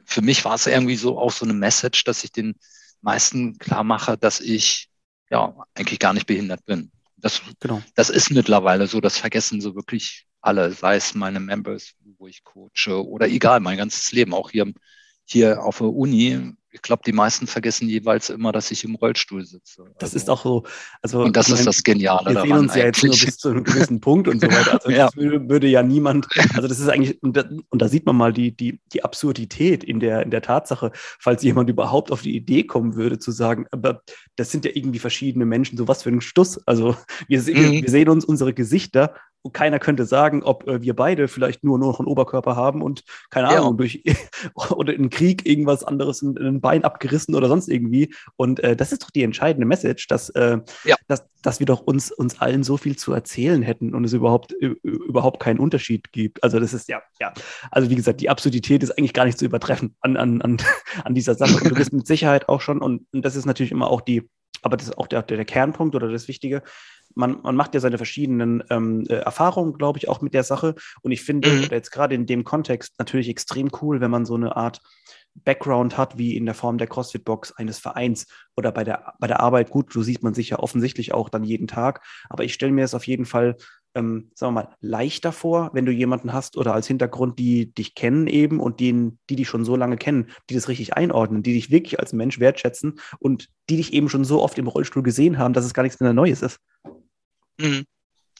für 0.06 0.22
mich 0.22 0.42
war 0.46 0.54
es 0.54 0.66
irgendwie 0.66 0.96
so 0.96 1.18
auch 1.18 1.32
so 1.32 1.44
eine 1.44 1.54
Message, 1.54 2.04
dass 2.04 2.24
ich 2.24 2.32
den 2.32 2.54
meisten 3.00 3.58
klar 3.58 3.84
mache, 3.84 4.16
dass 4.18 4.40
ich 4.40 4.88
ja 5.30 5.54
eigentlich 5.74 5.98
gar 5.98 6.12
nicht 6.12 6.26
behindert 6.26 6.64
bin. 6.64 6.90
Das, 7.16 7.42
genau. 7.60 7.82
das 7.94 8.10
ist 8.10 8.30
mittlerweile 8.30 8.86
so, 8.86 9.00
das 9.00 9.18
vergessen 9.18 9.60
so 9.60 9.74
wirklich 9.74 10.26
alle, 10.40 10.72
sei 10.72 10.96
es 10.96 11.14
meine 11.14 11.40
Members, 11.40 11.94
wo 12.18 12.28
ich 12.28 12.44
coache 12.44 13.04
oder 13.04 13.28
egal, 13.28 13.60
mein 13.60 13.76
ganzes 13.76 14.12
Leben, 14.12 14.34
auch 14.34 14.50
hier, 14.50 14.72
hier 15.24 15.62
auf 15.62 15.78
der 15.78 15.88
Uni 15.88 16.54
ich 16.70 16.82
glaube, 16.82 17.02
die 17.06 17.12
meisten 17.12 17.46
vergessen 17.46 17.88
jeweils 17.88 18.28
immer, 18.28 18.52
dass 18.52 18.70
ich 18.70 18.84
im 18.84 18.94
Rollstuhl 18.94 19.44
sitze. 19.44 19.82
Also, 19.82 19.94
das 19.98 20.14
ist 20.14 20.28
auch 20.28 20.42
so. 20.42 20.64
Also, 21.02 21.22
und 21.22 21.36
das 21.36 21.48
ist 21.48 21.66
das 21.66 21.82
Geniale 21.82 22.26
wir 22.26 22.34
daran. 22.34 22.48
Sehen 22.48 22.58
uns 22.58 22.74
ja 22.74 22.84
jetzt 22.84 23.02
nur 23.02 23.12
bis 23.12 23.38
zu 23.38 23.48
einem 23.48 23.64
gewissen 23.64 24.00
Punkt 24.00 24.28
und 24.28 24.40
so 24.40 24.46
weiter. 24.50 24.74
Also 24.74 24.90
ja. 24.90 25.06
das 25.06 25.16
würde, 25.16 25.48
würde, 25.48 25.66
ja 25.66 25.82
niemand, 25.82 26.26
also 26.54 26.68
das 26.68 26.78
ist 26.78 26.88
eigentlich, 26.88 27.22
und 27.22 27.36
da, 27.36 27.44
und 27.70 27.82
da, 27.82 27.88
sieht 27.88 28.04
man 28.04 28.16
mal 28.16 28.32
die, 28.32 28.54
die, 28.54 28.80
die 28.92 29.02
Absurdität 29.02 29.82
in 29.82 29.98
der, 30.00 30.22
in 30.22 30.30
der 30.30 30.42
Tatsache, 30.42 30.92
falls 30.94 31.42
jemand 31.42 31.70
überhaupt 31.70 32.12
auf 32.12 32.22
die 32.22 32.36
Idee 32.36 32.64
kommen 32.64 32.96
würde, 32.96 33.18
zu 33.18 33.30
sagen, 33.30 33.66
aber 33.70 34.02
das 34.36 34.50
sind 34.50 34.64
ja 34.64 34.70
irgendwie 34.74 34.98
verschiedene 34.98 35.46
Menschen, 35.46 35.78
so 35.78 35.88
was 35.88 36.02
für 36.02 36.10
ein 36.10 36.20
Stuss. 36.20 36.58
Also 36.66 36.96
wir, 37.28 37.40
mhm. 37.40 37.82
wir 37.82 37.90
sehen 37.90 38.08
uns 38.08 38.24
unsere 38.24 38.52
Gesichter 38.52 39.14
und 39.42 39.52
keiner 39.52 39.78
könnte 39.78 40.04
sagen, 40.04 40.42
ob 40.42 40.66
äh, 40.66 40.82
wir 40.82 40.94
beide 40.94 41.28
vielleicht 41.28 41.64
nur, 41.64 41.78
nur 41.78 41.92
noch 41.92 42.00
einen 42.00 42.08
Oberkörper 42.08 42.56
haben 42.56 42.82
und 42.82 43.04
keine 43.30 43.48
Ahnung, 43.48 43.72
ja. 43.72 43.76
durch 43.76 44.02
oder 44.70 44.94
in 44.94 45.10
Krieg 45.10 45.46
irgendwas 45.46 45.84
anderes 45.84 46.22
in, 46.22 46.36
in 46.36 46.46
ein 46.46 46.60
Bein 46.60 46.84
abgerissen 46.84 47.34
oder 47.34 47.48
sonst 47.48 47.68
irgendwie. 47.68 48.12
Und 48.36 48.60
äh, 48.60 48.76
das 48.76 48.92
ist 48.92 49.02
doch 49.02 49.10
die 49.10 49.22
entscheidende 49.22 49.66
Message, 49.66 50.06
dass, 50.08 50.30
äh, 50.30 50.58
ja. 50.84 50.96
dass, 51.06 51.24
dass 51.42 51.60
wir 51.60 51.66
doch 51.66 51.80
uns, 51.80 52.10
uns 52.10 52.40
allen 52.40 52.64
so 52.64 52.76
viel 52.76 52.96
zu 52.96 53.12
erzählen 53.12 53.62
hätten 53.62 53.94
und 53.94 54.04
es 54.04 54.12
überhaupt, 54.12 54.52
überhaupt 54.52 55.40
keinen 55.40 55.60
Unterschied 55.60 56.12
gibt. 56.12 56.42
Also 56.42 56.58
das 56.58 56.74
ist 56.74 56.88
ja, 56.88 57.00
ja. 57.20 57.32
Also 57.70 57.90
wie 57.90 57.96
gesagt, 57.96 58.20
die 58.20 58.30
Absurdität 58.30 58.82
ist 58.82 58.98
eigentlich 58.98 59.14
gar 59.14 59.24
nicht 59.24 59.38
zu 59.38 59.44
übertreffen 59.44 59.94
an, 60.00 60.16
an, 60.16 60.42
an, 60.42 60.56
an 61.04 61.14
dieser 61.14 61.34
Sache. 61.34 61.56
Und 61.56 61.70
du 61.70 61.74
bist 61.74 61.92
mit 61.92 62.06
Sicherheit 62.06 62.48
auch 62.48 62.60
schon, 62.60 62.80
und, 62.80 63.06
und 63.12 63.24
das 63.24 63.36
ist 63.36 63.46
natürlich 63.46 63.72
immer 63.72 63.88
auch 63.88 64.00
die, 64.00 64.28
aber 64.62 64.76
das 64.76 64.88
ist 64.88 64.98
auch 64.98 65.06
der, 65.06 65.22
der 65.22 65.44
Kernpunkt 65.44 65.94
oder 65.94 66.10
das 66.10 66.26
Wichtige, 66.26 66.62
man, 67.14 67.40
man 67.42 67.56
macht 67.56 67.74
ja 67.74 67.80
seine 67.80 67.96
verschiedenen 67.96 68.62
ähm, 68.70 69.04
äh, 69.08 69.14
Erfahrungen, 69.14 69.74
glaube 69.74 69.98
ich, 69.98 70.08
auch 70.08 70.20
mit 70.20 70.34
der 70.34 70.44
Sache. 70.44 70.74
Und 71.02 71.12
ich 71.12 71.22
finde 71.22 71.48
mhm. 71.48 71.68
jetzt 71.70 71.90
gerade 71.90 72.14
in 72.14 72.26
dem 72.26 72.44
Kontext 72.44 72.94
natürlich 72.98 73.28
extrem 73.28 73.70
cool, 73.82 74.00
wenn 74.00 74.10
man 74.10 74.26
so 74.26 74.34
eine 74.34 74.56
Art 74.56 74.80
Background 75.44 75.96
hat, 75.96 76.18
wie 76.18 76.36
in 76.36 76.46
der 76.46 76.54
Form 76.54 76.78
der 76.78 76.86
CrossFit-Box 76.86 77.52
eines 77.52 77.78
Vereins 77.78 78.26
oder 78.56 78.72
bei 78.72 78.84
der, 78.84 79.14
bei 79.20 79.26
der 79.26 79.40
Arbeit. 79.40 79.70
Gut, 79.70 79.92
so 79.92 80.02
sieht 80.02 80.22
man 80.22 80.34
sich 80.34 80.50
ja 80.50 80.58
offensichtlich 80.58 81.14
auch 81.14 81.28
dann 81.28 81.44
jeden 81.44 81.68
Tag. 81.68 82.04
Aber 82.28 82.44
ich 82.44 82.54
stelle 82.54 82.72
mir 82.72 82.84
es 82.84 82.94
auf 82.94 83.06
jeden 83.06 83.24
Fall, 83.24 83.56
ähm, 83.94 84.30
sagen 84.34 84.54
wir 84.54 84.62
mal, 84.62 84.76
leichter 84.80 85.32
vor, 85.32 85.70
wenn 85.72 85.86
du 85.86 85.92
jemanden 85.92 86.32
hast 86.32 86.56
oder 86.56 86.74
als 86.74 86.86
Hintergrund, 86.86 87.38
die 87.38 87.72
dich 87.72 87.94
kennen 87.94 88.26
eben 88.26 88.60
und 88.60 88.80
denen, 88.80 89.18
die 89.30 89.36
dich 89.36 89.48
schon 89.48 89.64
so 89.64 89.76
lange 89.76 89.96
kennen, 89.96 90.30
die 90.50 90.54
das 90.54 90.68
richtig 90.68 90.94
einordnen, 90.94 91.42
die 91.42 91.54
dich 91.54 91.70
wirklich 91.70 91.98
als 91.98 92.12
Mensch 92.12 92.40
wertschätzen 92.40 92.98
und 93.18 93.48
die 93.70 93.76
dich 93.76 93.92
eben 93.92 94.08
schon 94.08 94.24
so 94.24 94.42
oft 94.42 94.58
im 94.58 94.66
Rollstuhl 94.66 95.02
gesehen 95.02 95.38
haben, 95.38 95.54
dass 95.54 95.64
es 95.64 95.74
gar 95.74 95.82
nichts 95.82 96.00
mehr 96.00 96.12
Neues 96.12 96.42
ist. 96.42 96.58
Mhm. 97.60 97.84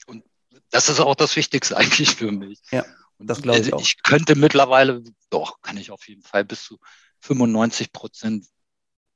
Und 0.07 0.23
das 0.71 0.89
ist 0.89 0.99
auch 0.99 1.15
das 1.15 1.35
Wichtigste 1.35 1.77
eigentlich 1.77 2.15
für 2.15 2.31
mich. 2.31 2.59
Ja, 2.71 2.85
das 3.19 3.41
glaube 3.41 3.59
ich 3.59 3.65
also 3.65 3.77
auch. 3.77 3.81
Ich 3.81 4.01
könnte 4.03 4.35
mittlerweile, 4.35 5.03
doch, 5.29 5.61
kann 5.61 5.77
ich 5.77 5.91
auf 5.91 6.07
jeden 6.07 6.23
Fall 6.23 6.45
bis 6.45 6.63
zu 6.63 6.79
95 7.21 7.91
Prozent 7.91 8.45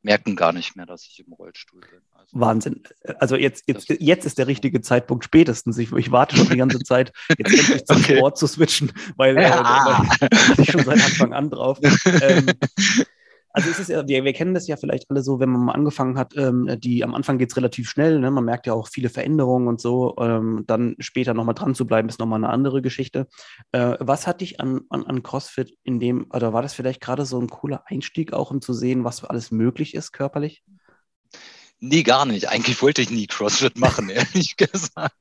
merken 0.04 0.36
gar 0.36 0.52
nicht 0.52 0.76
mehr, 0.76 0.86
dass 0.86 1.08
ich 1.08 1.24
im 1.26 1.32
Rollstuhl 1.34 1.82
bin. 1.82 2.02
Also, 2.12 2.40
Wahnsinn. 2.40 2.84
Also 3.20 3.36
jetzt, 3.36 3.64
jetzt, 3.68 3.90
jetzt 3.90 4.26
ist 4.26 4.38
der 4.38 4.48
richtige 4.48 4.82
Zeitpunkt 4.82 5.24
spätestens. 5.24 5.78
Ich, 5.78 5.92
ich 5.94 6.12
warte 6.12 6.36
schon 6.36 6.50
die 6.50 6.58
ganze 6.58 6.80
Zeit, 6.84 7.14
jetzt 7.38 7.54
endlich 7.54 7.86
zum 7.86 7.98
okay. 7.98 8.18
Sport 8.18 8.38
zu 8.38 8.48
switchen, 8.48 8.92
weil, 9.16 9.36
ja. 9.42 10.04
äh, 10.20 10.28
weil 10.30 10.60
ich 10.60 10.72
schon 10.72 10.84
seit 10.84 11.02
Anfang 11.02 11.34
an 11.34 11.50
drauf. 11.50 11.80
Ähm, 12.22 12.46
also 13.54 13.70
es 13.70 13.80
ist 13.80 13.90
ja, 13.90 14.08
wir, 14.08 14.24
wir 14.24 14.34
kennen 14.34 14.56
das 14.56 14.68
ja 14.68 14.78
vielleicht 14.78 15.10
alle 15.10 15.22
so, 15.22 15.40
wenn 15.40 15.50
man 15.50 15.66
mal 15.66 15.74
angefangen 15.74 16.18
hat, 16.18 16.36
ähm, 16.36 16.68
die 16.80 17.04
am 17.04 17.14
Anfang 17.14 17.38
geht 17.38 17.52
es 17.52 17.58
relativ 17.58 17.88
schnell, 17.88 18.20
ne? 18.20 18.32
man 18.32 18.44
merkt 18.44 18.66
ja 18.66 18.74
auch 18.74 18.88
viele 18.88 19.10
Veränderungen 19.10 19.68
und 19.68 19.80
so, 19.80 20.16
ähm, 20.20 20.64
dann 20.66 20.96
später 20.98 21.36
nochmal 21.36 21.54
dran 21.54 21.76
zu 21.76 21.86
bleiben, 21.86 22.10
ist 22.10 22.20
nochmal 22.20 22.44
eine 22.44 22.50
andere 22.50 22.82
Geschichte. 22.82 23.28
Äh, 23.72 23.96
was 24.00 24.26
hat 24.26 24.42
dich 24.42 24.60
an, 24.60 24.82
an, 24.90 25.06
an 25.06 25.22
CrossFit 25.22 25.78
in 25.84 26.00
dem, 26.00 26.26
oder 26.34 26.52
war 26.52 26.64
das 26.64 26.74
vielleicht 26.74 27.00
gerade 27.00 27.28
so 27.28 27.40
ein 27.40 27.48
cooler 27.48 27.84
Einstieg 27.86 28.34
auch, 28.34 28.50
um 28.50 28.60
zu 28.60 28.74
sehen, 28.74 29.04
was 29.04 29.24
alles 29.24 29.52
möglich 29.52 29.94
ist 29.94 30.12
körperlich? 30.12 30.64
Nee, 31.80 32.04
gar 32.04 32.26
nicht. 32.26 32.50
Eigentlich 32.50 32.82
wollte 32.82 33.02
ich 33.02 33.12
nie 33.12 33.28
CrossFit 33.28 33.78
machen, 33.78 34.10
ehrlich 34.10 34.58
gesagt. 34.58 35.14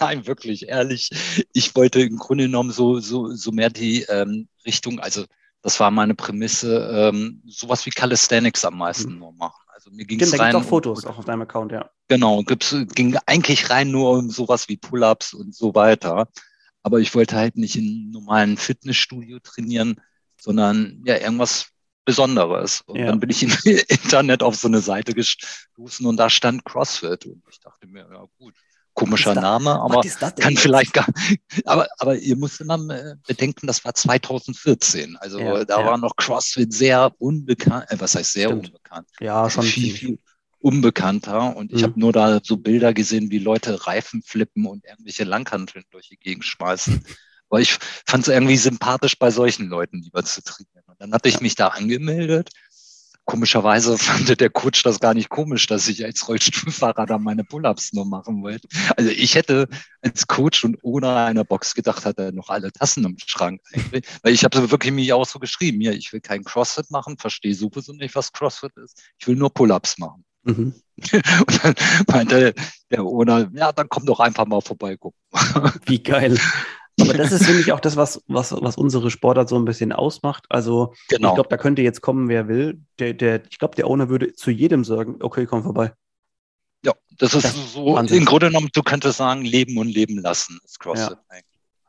Nein, 0.00 0.26
wirklich, 0.26 0.68
ehrlich. 0.68 1.10
Ich 1.52 1.76
wollte 1.76 2.00
im 2.00 2.16
Grunde 2.16 2.44
genommen 2.44 2.72
so, 2.72 2.98
so, 2.98 3.32
so 3.34 3.52
mehr 3.52 3.70
die 3.70 4.02
ähm, 4.08 4.48
Richtung, 4.64 4.98
also 4.98 5.24
das 5.62 5.78
war 5.80 5.90
meine 5.90 6.14
Prämisse, 6.14 6.90
ähm, 6.92 7.42
sowas 7.46 7.84
wie 7.86 7.90
Calisthenics 7.90 8.64
am 8.64 8.78
meisten 8.78 9.12
mhm. 9.12 9.18
nur 9.18 9.32
machen. 9.32 9.62
Also 9.68 9.90
mir 9.90 10.04
ging 10.04 10.20
es 10.20 10.32
rein. 10.32 10.38
Da 10.38 10.50
gibt 10.50 10.64
auch 10.64 10.68
Fotos 10.68 11.04
auch 11.06 11.18
auf 11.18 11.24
deinem 11.24 11.42
Account, 11.42 11.72
ja. 11.72 11.90
Genau, 12.08 12.42
ging 12.42 13.16
eigentlich 13.26 13.70
rein 13.70 13.90
nur 13.90 14.18
um 14.18 14.30
sowas 14.30 14.68
wie 14.68 14.76
Pull-ups 14.76 15.32
und 15.34 15.54
so 15.54 15.74
weiter. 15.74 16.28
Aber 16.82 16.98
ich 16.98 17.14
wollte 17.14 17.36
halt 17.36 17.56
nicht 17.56 17.76
in 17.76 17.84
einem 17.84 18.10
normalen 18.10 18.56
Fitnessstudio 18.56 19.38
trainieren, 19.40 20.00
sondern 20.40 21.02
ja 21.04 21.18
irgendwas 21.18 21.70
Besonderes. 22.04 22.80
Und 22.82 22.98
ja. 22.98 23.06
dann 23.06 23.20
bin 23.20 23.30
ich 23.30 23.42
im 23.42 23.52
Internet 23.88 24.42
auf 24.42 24.56
so 24.56 24.68
eine 24.68 24.80
Seite 24.80 25.14
gestoßen 25.14 26.06
und 26.06 26.16
da 26.16 26.30
stand 26.30 26.64
CrossFit. 26.64 27.26
Und 27.26 27.42
ich 27.50 27.60
dachte 27.60 27.86
mir, 27.86 28.08
ja 28.10 28.24
gut, 28.38 28.54
komischer 29.00 29.34
da, 29.34 29.40
Name, 29.40 29.80
aber 29.80 30.02
kann 30.36 30.56
vielleicht 30.56 30.92
gar 30.92 31.06
aber, 31.64 31.88
aber 31.98 32.16
ihr 32.16 32.36
müsst 32.36 32.60
immer 32.60 32.78
äh, 32.90 33.16
bedenken, 33.26 33.66
das 33.66 33.84
war 33.84 33.94
2014. 33.94 35.16
Also 35.16 35.38
ja, 35.38 35.64
da 35.64 35.80
ja. 35.80 35.86
war 35.86 35.98
noch 35.98 36.16
CrossFit 36.16 36.72
sehr 36.72 37.12
unbekannt, 37.18 37.86
äh, 37.88 37.96
was 37.98 38.14
heißt 38.14 38.32
sehr 38.32 38.48
Stimmt. 38.48 38.66
unbekannt? 38.66 39.08
Ja, 39.20 39.48
schon 39.48 39.64
viel, 39.64 39.94
viel 39.94 40.18
unbekannter. 40.58 41.56
Und 41.56 41.72
ich 41.72 41.80
mhm. 41.80 41.84
habe 41.84 42.00
nur 42.00 42.12
da 42.12 42.40
so 42.42 42.58
Bilder 42.58 42.92
gesehen, 42.92 43.30
wie 43.30 43.38
Leute 43.38 43.86
Reifen 43.86 44.22
flippen 44.22 44.66
und 44.66 44.84
irgendwelche 44.84 45.24
Langhanteln 45.24 45.84
durch 45.90 46.08
die 46.08 46.18
Gegend 46.18 46.44
schmeißen. 46.44 47.04
Aber 47.48 47.60
ich 47.60 47.78
fand 48.06 48.28
es 48.28 48.32
irgendwie 48.32 48.56
sympathisch, 48.56 49.18
bei 49.18 49.30
solchen 49.30 49.68
Leuten 49.68 50.02
lieber 50.02 50.24
zu 50.24 50.42
trainieren. 50.42 50.84
Und 50.86 51.00
dann 51.00 51.12
hatte 51.12 51.28
ich 51.28 51.40
mich 51.40 51.56
da 51.56 51.68
angemeldet 51.68 52.50
Komischerweise 53.24 53.96
fand 53.98 54.40
der 54.40 54.50
Coach 54.50 54.82
das 54.82 55.00
gar 55.00 55.14
nicht 55.14 55.28
komisch, 55.28 55.66
dass 55.66 55.88
ich 55.88 56.04
als 56.04 56.26
Rollstuhlfahrer 56.28 57.06
da 57.06 57.18
meine 57.18 57.44
Pull-ups 57.44 57.92
nur 57.92 58.06
machen 58.06 58.42
wollte. 58.42 58.68
Also 58.96 59.10
ich 59.10 59.34
hätte 59.34 59.68
als 60.02 60.26
Coach 60.26 60.64
und 60.64 60.78
ohne 60.82 61.14
eine 61.14 61.44
Box 61.44 61.74
gedacht, 61.74 62.04
hat 62.04 62.18
er 62.18 62.32
noch 62.32 62.48
alle 62.48 62.72
Tassen 62.72 63.04
im 63.04 63.16
Schrank. 63.24 63.60
Weil 64.22 64.32
ich 64.32 64.44
habe 64.44 64.70
wirklich 64.70 64.92
mich 64.92 65.12
auch 65.12 65.26
so 65.26 65.38
geschrieben, 65.38 65.80
ja, 65.80 65.92
ich 65.92 66.12
will 66.12 66.20
kein 66.20 66.44
CrossFit 66.44 66.90
machen, 66.90 67.18
verstehe 67.18 67.54
sowieso 67.54 67.92
nicht, 67.92 68.14
was 68.14 68.32
CrossFit 68.32 68.76
ist. 68.76 69.02
Ich 69.18 69.26
will 69.26 69.36
nur 69.36 69.52
Pull-ups 69.52 69.98
machen. 69.98 70.24
Mhm. 70.42 70.74
Und 71.12 71.64
dann 71.64 71.74
meinte 72.08 72.54
der 72.90 73.04
Owner, 73.04 73.50
ja, 73.54 73.72
dann 73.72 73.88
komm 73.88 74.06
doch 74.06 74.20
einfach 74.20 74.46
mal 74.46 74.60
vorbei 74.60 74.96
gucken. 74.96 75.18
Wie 75.86 76.02
geil. 76.02 76.38
Aber 77.00 77.14
das 77.14 77.32
ist, 77.32 77.46
finde 77.46 77.60
ich, 77.60 77.72
auch 77.72 77.80
das, 77.80 77.96
was, 77.96 78.22
was, 78.26 78.52
was 78.52 78.76
unsere 78.76 79.10
Sportart 79.10 79.48
so 79.48 79.56
ein 79.56 79.64
bisschen 79.64 79.92
ausmacht. 79.92 80.46
Also, 80.48 80.94
genau. 81.08 81.28
ich 81.28 81.34
glaube, 81.34 81.48
da 81.48 81.56
könnte 81.56 81.82
jetzt 81.82 82.00
kommen, 82.00 82.28
wer 82.28 82.48
will. 82.48 82.80
Der, 82.98 83.14
der, 83.14 83.42
ich 83.50 83.58
glaube, 83.58 83.76
der 83.76 83.86
Owner 83.86 84.08
würde 84.08 84.34
zu 84.34 84.50
jedem 84.50 84.84
sagen, 84.84 85.16
okay, 85.20 85.46
komm 85.46 85.62
vorbei. 85.62 85.92
Ja, 86.84 86.94
das 87.18 87.34
ist 87.34 87.44
das 87.44 87.72
so, 87.72 87.94
Wahnsinn. 87.94 88.18
im 88.18 88.24
Grunde 88.24 88.46
genommen, 88.46 88.70
du 88.72 88.82
könntest 88.82 89.18
sagen, 89.18 89.42
leben 89.42 89.76
und 89.78 89.88
leben 89.88 90.18
lassen, 90.18 90.58
ist 90.64 90.80
CrossFit 90.80 91.18
ja. 91.30 91.38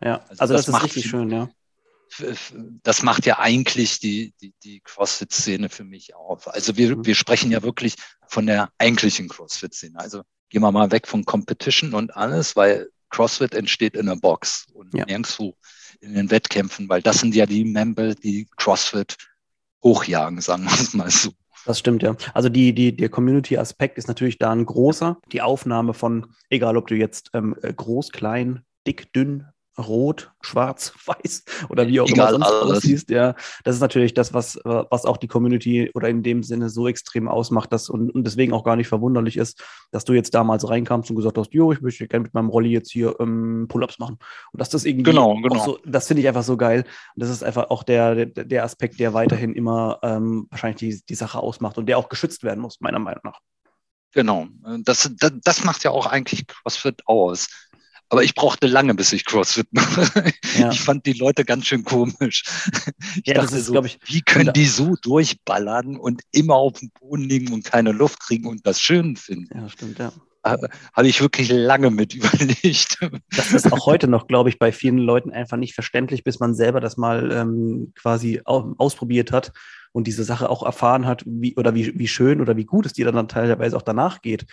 Ja, 0.03 0.25
also, 0.29 0.41
also 0.41 0.53
das, 0.53 0.65
das, 0.65 0.75
ist 0.75 0.83
richtig 0.83 1.05
schön, 1.05 1.29
ja. 1.29 1.49
Das 2.83 3.03
macht 3.03 3.25
ja 3.25 3.39
eigentlich 3.39 3.99
die, 3.99 4.33
die, 4.41 4.53
die 4.63 4.81
CrossFit-Szene 4.81 5.69
für 5.69 5.85
mich 5.85 6.13
auf. 6.13 6.49
Also 6.49 6.75
wir, 6.75 6.97
mhm. 6.97 7.05
wir 7.05 7.15
sprechen 7.15 7.51
ja 7.51 7.63
wirklich 7.63 7.95
von 8.27 8.45
der 8.47 8.69
eigentlichen 8.77 9.29
CrossFit-Szene. 9.29 9.97
Also 9.97 10.23
gehen 10.49 10.61
wir 10.61 10.71
mal 10.71 10.91
weg 10.91 11.07
von 11.07 11.23
Competition 11.23 11.93
und 11.93 12.15
alles, 12.15 12.57
weil 12.57 12.89
CrossFit 13.11 13.53
entsteht 13.53 13.95
in 13.95 14.07
der 14.07 14.15
Box 14.15 14.67
und 14.73 14.93
ja. 14.93 15.05
nirgendwo 15.05 15.55
in 15.99 16.15
den 16.15 16.31
Wettkämpfen, 16.31 16.89
weil 16.89 17.01
das 17.01 17.19
sind 17.19 17.35
ja 17.35 17.45
die 17.45 17.63
Member, 17.63 18.15
die 18.15 18.47
CrossFit 18.57 19.17
hochjagen, 19.83 20.41
sagen 20.41 20.63
wir 20.63 20.73
es 20.73 20.93
mal 20.93 21.09
so. 21.09 21.31
Das 21.65 21.77
stimmt, 21.77 22.01
ja. 22.01 22.15
Also 22.33 22.49
die, 22.49 22.73
die, 22.73 22.95
der 22.95 23.09
Community-Aspekt 23.09 23.97
ist 23.97 24.07
natürlich 24.07 24.39
da 24.39 24.51
ein 24.51 24.65
großer. 24.65 25.19
Die 25.31 25.41
Aufnahme 25.41 25.93
von, 25.93 26.33
egal 26.49 26.75
ob 26.75 26.87
du 26.87 26.95
jetzt 26.95 27.29
ähm, 27.33 27.55
groß, 27.61 28.11
klein, 28.11 28.63
dick, 28.87 29.13
dünn, 29.13 29.45
rot, 29.87 30.31
schwarz, 30.41 30.93
weiß 31.05 31.43
oder 31.69 31.87
wie 31.87 31.99
auch 31.99 32.07
Egal, 32.07 32.35
immer 32.35 32.45
sonst 32.45 32.77
aussiehst. 32.77 33.09
Ja, 33.09 33.35
das 33.63 33.75
ist 33.75 33.81
natürlich 33.81 34.13
das, 34.13 34.33
was, 34.33 34.59
was 34.63 35.05
auch 35.05 35.17
die 35.17 35.27
Community 35.27 35.91
oder 35.93 36.09
in 36.09 36.23
dem 36.23 36.43
Sinne 36.43 36.69
so 36.69 36.87
extrem 36.87 37.27
ausmacht, 37.27 37.71
dass 37.73 37.89
und, 37.89 38.11
und 38.11 38.23
deswegen 38.25 38.53
auch 38.53 38.63
gar 38.63 38.75
nicht 38.75 38.87
verwunderlich 38.87 39.37
ist, 39.37 39.63
dass 39.91 40.05
du 40.05 40.13
jetzt 40.13 40.33
damals 40.33 40.67
reinkamst 40.67 41.09
und 41.09 41.15
gesagt 41.15 41.37
hast, 41.37 41.53
jo, 41.53 41.71
ich 41.71 41.81
möchte 41.81 42.07
gerne 42.07 42.23
mit 42.23 42.33
meinem 42.33 42.49
Rolli 42.49 42.69
jetzt 42.69 42.91
hier 42.91 43.15
ähm, 43.19 43.65
Pull-ups 43.67 43.99
machen. 43.99 44.17
Und 44.51 44.61
dass 44.61 44.69
das 44.69 44.85
irgendwie 44.85 45.03
genau, 45.03 45.35
genau. 45.35 45.63
So, 45.63 45.79
das 45.85 46.07
finde 46.07 46.21
ich 46.21 46.27
einfach 46.27 46.43
so 46.43 46.57
geil. 46.57 46.83
Und 47.15 47.23
das 47.23 47.29
ist 47.29 47.43
einfach 47.43 47.69
auch 47.69 47.83
der, 47.83 48.25
der, 48.25 48.45
der 48.45 48.63
Aspekt, 48.63 48.99
der 48.99 49.13
weiterhin 49.13 49.53
immer 49.53 49.99
ähm, 50.03 50.47
wahrscheinlich 50.49 50.79
die, 50.79 51.01
die 51.07 51.15
Sache 51.15 51.39
ausmacht 51.39 51.77
und 51.77 51.87
der 51.87 51.97
auch 51.97 52.09
geschützt 52.09 52.43
werden 52.43 52.59
muss, 52.59 52.79
meiner 52.81 52.99
Meinung 52.99 53.21
nach. 53.23 53.39
Genau. 54.13 54.47
Das, 54.83 55.09
das, 55.17 55.31
das 55.43 55.63
macht 55.63 55.83
ja 55.83 55.91
auch 55.91 56.05
eigentlich 56.05 56.45
CrossFit 56.47 57.07
aus 57.07 57.47
aber 58.11 58.25
ich 58.25 58.35
brauchte 58.35 58.67
lange, 58.67 58.93
bis 58.93 59.13
ich 59.13 59.23
CrossFit 59.23 59.71
mache. 59.71 60.33
Ja. 60.59 60.69
Ich 60.69 60.81
fand 60.81 61.05
die 61.05 61.13
Leute 61.13 61.45
ganz 61.45 61.65
schön 61.65 61.85
komisch. 61.85 62.43
Ich 63.15 63.27
ja, 63.27 63.35
dachte 63.35 63.55
ist, 63.55 63.67
so, 63.67 63.83
ich, 63.85 63.99
wie 64.05 64.21
können 64.21 64.51
die 64.53 64.65
so 64.65 64.95
durchballern 65.01 65.95
und 65.95 66.21
immer 66.31 66.55
auf 66.55 66.79
dem 66.79 66.91
Boden 66.99 67.23
liegen 67.23 67.53
und 67.53 67.63
keine 67.63 67.93
Luft 67.93 68.19
kriegen 68.19 68.47
und 68.47 68.67
das 68.67 68.81
schön 68.81 69.15
finden? 69.15 69.57
Ja, 69.57 69.69
stimmt, 69.69 69.99
ja. 69.99 70.11
Habe 70.43 71.07
ich 71.07 71.21
wirklich 71.21 71.49
lange 71.49 71.89
mit 71.89 72.13
überlegt. 72.15 72.99
Das 73.33 73.53
ist 73.53 73.71
auch 73.71 73.85
heute 73.85 74.09
noch, 74.09 74.27
glaube 74.27 74.49
ich, 74.49 74.59
bei 74.59 74.73
vielen 74.73 74.97
Leuten 74.97 75.31
einfach 75.31 75.57
nicht 75.57 75.73
verständlich, 75.73 76.25
bis 76.25 76.41
man 76.41 76.53
selber 76.53 76.81
das 76.81 76.97
mal 76.97 77.31
ähm, 77.31 77.93
quasi 77.95 78.41
ausprobiert 78.43 79.31
hat 79.31 79.53
und 79.93 80.05
diese 80.05 80.25
Sache 80.25 80.49
auch 80.49 80.63
erfahren 80.63 81.05
hat, 81.05 81.23
wie, 81.25 81.55
oder 81.55 81.75
wie, 81.75 81.97
wie 81.97 82.09
schön 82.09 82.41
oder 82.41 82.57
wie 82.57 82.65
gut 82.65 82.85
es 82.85 82.93
dir 82.93 83.09
dann 83.09 83.29
teilweise 83.29 83.77
auch 83.77 83.83
danach 83.83 84.21
geht 84.21 84.47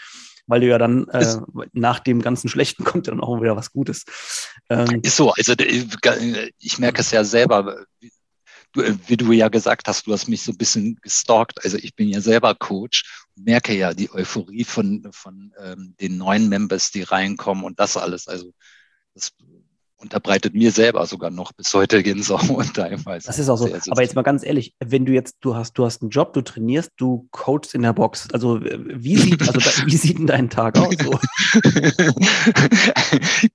weil 0.48 0.60
du 0.60 0.66
ja 0.66 0.78
dann 0.78 1.06
äh, 1.08 1.36
nach 1.72 2.00
dem 2.00 2.20
ganzen 2.20 2.48
Schlechten 2.48 2.82
kommt 2.84 3.06
dann 3.06 3.20
auch 3.20 3.40
wieder 3.40 3.56
was 3.56 3.72
Gutes. 3.72 4.04
Ähm, 4.68 5.00
ist 5.02 5.16
so, 5.16 5.30
also 5.30 5.54
ich 6.58 6.78
merke 6.78 7.00
es 7.00 7.12
ja 7.12 7.22
selber, 7.22 7.84
wie 8.00 8.10
du, 8.72 8.98
wie 9.06 9.16
du 9.16 9.32
ja 9.32 9.48
gesagt 9.48 9.88
hast, 9.88 10.06
du 10.06 10.12
hast 10.12 10.28
mich 10.28 10.42
so 10.42 10.52
ein 10.52 10.58
bisschen 10.58 10.98
gestalkt. 11.02 11.64
Also 11.64 11.76
ich 11.76 11.94
bin 11.94 12.08
ja 12.08 12.20
selber 12.20 12.54
Coach 12.54 13.26
und 13.36 13.44
merke 13.44 13.74
ja 13.74 13.94
die 13.94 14.10
Euphorie 14.10 14.64
von, 14.64 15.06
von 15.12 15.52
ähm, 15.62 15.94
den 16.00 16.16
neuen 16.16 16.48
Members, 16.48 16.90
die 16.90 17.02
reinkommen 17.02 17.64
und 17.64 17.78
das 17.78 17.96
alles. 17.96 18.26
Also 18.26 18.52
das 19.14 19.32
unterbreitet 19.98 20.54
mir 20.54 20.70
selber 20.70 21.04
sogar 21.06 21.30
noch 21.30 21.52
bis 21.52 21.74
heute 21.74 22.02
Gänsehaut 22.02 22.74
teilweise. 22.74 23.26
Das 23.26 23.38
ist 23.38 23.48
auch 23.48 23.56
so. 23.56 23.66
Sehr, 23.66 23.80
sehr 23.80 23.92
Aber 23.92 24.02
jetzt 24.02 24.14
mal 24.14 24.22
ganz 24.22 24.44
ehrlich, 24.44 24.74
wenn 24.78 25.04
du 25.04 25.12
jetzt, 25.12 25.36
du 25.40 25.54
hast, 25.54 25.74
du 25.74 25.84
hast 25.84 26.02
einen 26.02 26.10
Job, 26.10 26.32
du 26.32 26.40
trainierst, 26.42 26.92
du 26.96 27.28
coachst 27.32 27.74
in 27.74 27.82
der 27.82 27.92
Box. 27.92 28.28
Also 28.32 28.60
wie 28.62 29.16
sieht, 29.16 29.40
also 29.40 29.60
wie 29.86 29.96
sieht 29.96 30.18
denn 30.18 30.26
dein 30.26 30.50
Tag 30.50 30.78
aus? 30.78 30.94
So? 31.02 31.10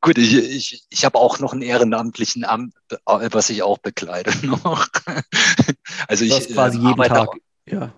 Gut, 0.01 0.17
ich, 0.17 0.35
ich, 0.35 0.83
ich 0.89 1.05
habe 1.05 1.17
auch 1.17 1.39
noch 1.39 1.53
einen 1.53 1.61
ehrenamtlichen 1.61 2.43
Amt, 2.43 2.73
was 3.05 3.49
ich 3.49 3.63
auch 3.63 3.77
bekleide 3.77 4.31
noch. 4.45 4.87
Also 6.07 6.25
ich 6.25 6.49
quasi 6.49 6.77
jeden 6.79 7.03
Tag. 7.03 7.29
Ja. 7.65 7.93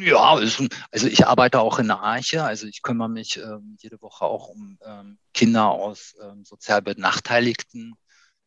Ja, 0.00 0.34
also 0.34 0.66
ich 0.92 1.26
arbeite 1.26 1.60
auch 1.60 1.78
in 1.78 1.88
der 1.88 2.00
Arche, 2.00 2.44
also 2.44 2.66
ich 2.66 2.82
kümmere 2.82 3.08
mich 3.08 3.38
ähm, 3.38 3.76
jede 3.80 4.00
Woche 4.00 4.24
auch 4.24 4.48
um 4.48 4.78
ähm, 4.84 5.18
Kinder 5.32 5.70
aus 5.70 6.14
ähm, 6.22 6.44
sozial 6.44 6.82
benachteiligten 6.82 7.94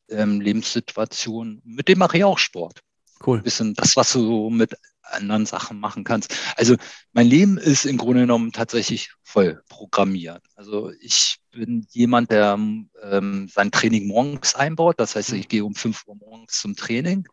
ähm, 0.10 0.42
Lebenssituationen. 0.42 1.62
Mit 1.64 1.88
dem 1.88 2.00
mache 2.00 2.18
ich 2.18 2.24
auch 2.24 2.38
Sport. 2.38 2.82
Cool. 3.26 3.38
Ein 3.38 3.44
bisschen 3.44 3.74
das, 3.74 3.96
was 3.96 4.14
du 4.14 4.22
so 4.22 4.50
mit 4.50 4.76
anderen 5.02 5.46
Sachen 5.46 5.80
machen 5.80 6.04
kannst. 6.04 6.34
Also 6.56 6.76
mein 7.14 7.28
Leben 7.28 7.58
ist 7.58 7.86
im 7.86 7.98
Grunde 7.98 8.22
genommen 8.22 8.52
tatsächlich 8.52 9.12
voll 9.24 9.62
programmiert. 9.68 10.44
Also 10.56 10.92
ich 11.02 11.38
bin 11.52 11.86
jemand, 11.90 12.32
der 12.32 12.54
ähm, 12.54 13.50
sein 13.52 13.72
Training 13.72 14.08
morgens 14.08 14.56
einbaut. 14.56 15.00
Das 15.00 15.16
heißt, 15.16 15.34
ich 15.34 15.48
gehe 15.48 15.66
um 15.66 15.76
5 15.76 16.04
Uhr 16.08 16.16
morgens 16.16 16.60
zum 16.60 16.76
Training 16.76 17.28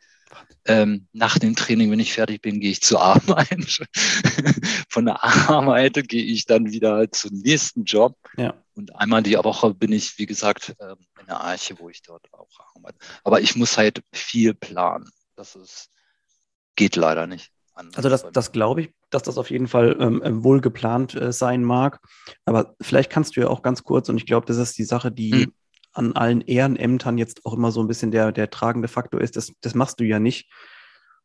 ähm, 0.66 1.06
nach 1.12 1.38
dem 1.38 1.54
Training, 1.54 1.90
wenn 1.90 2.00
ich 2.00 2.12
fertig 2.12 2.42
bin, 2.42 2.60
gehe 2.60 2.70
ich 2.70 2.82
zur 2.82 3.00
Arbeit. 3.00 3.80
Von 4.88 5.06
der 5.06 5.22
Arbeit 5.22 6.08
gehe 6.08 6.24
ich 6.24 6.46
dann 6.46 6.72
wieder 6.72 7.10
zum 7.12 7.38
nächsten 7.38 7.84
Job. 7.84 8.16
Ja. 8.36 8.54
Und 8.74 8.94
einmal 8.96 9.22
die 9.22 9.36
Woche 9.36 9.74
bin 9.74 9.92
ich, 9.92 10.18
wie 10.18 10.26
gesagt, 10.26 10.74
ähm, 10.80 10.96
in 11.20 11.26
der 11.26 11.40
Arche, 11.40 11.78
wo 11.78 11.88
ich 11.88 12.02
dort 12.02 12.26
auch 12.32 12.48
arbeite. 12.74 12.98
Aber 13.24 13.40
ich 13.40 13.56
muss 13.56 13.78
halt 13.78 14.02
viel 14.12 14.54
planen. 14.54 15.08
Das 15.36 15.54
ist, 15.54 15.90
geht 16.74 16.96
leider 16.96 17.26
nicht. 17.26 17.50
Also 17.94 18.08
das, 18.08 18.26
das 18.32 18.52
glaube 18.52 18.80
ich, 18.80 18.90
dass 19.10 19.22
das 19.22 19.36
auf 19.36 19.50
jeden 19.50 19.68
Fall 19.68 19.96
ähm, 20.00 20.22
äh, 20.22 20.42
wohl 20.42 20.60
geplant 20.60 21.14
äh, 21.14 21.32
sein 21.32 21.62
mag. 21.62 22.00
Aber 22.46 22.74
vielleicht 22.80 23.10
kannst 23.10 23.36
du 23.36 23.40
ja 23.40 23.48
auch 23.48 23.62
ganz 23.62 23.84
kurz, 23.84 24.08
und 24.08 24.16
ich 24.16 24.26
glaube, 24.26 24.46
das 24.46 24.56
ist 24.56 24.78
die 24.78 24.84
Sache, 24.84 25.12
die 25.12 25.44
hm 25.44 25.52
an 25.96 26.12
allen 26.14 26.42
Ehrenämtern 26.42 27.18
jetzt 27.18 27.44
auch 27.46 27.54
immer 27.54 27.72
so 27.72 27.80
ein 27.80 27.88
bisschen 27.88 28.10
der, 28.10 28.32
der 28.32 28.50
tragende 28.50 28.88
Faktor 28.88 29.20
ist. 29.20 29.36
Das, 29.36 29.52
das 29.60 29.74
machst 29.74 30.00
du 30.00 30.04
ja 30.04 30.18
nicht, 30.18 30.48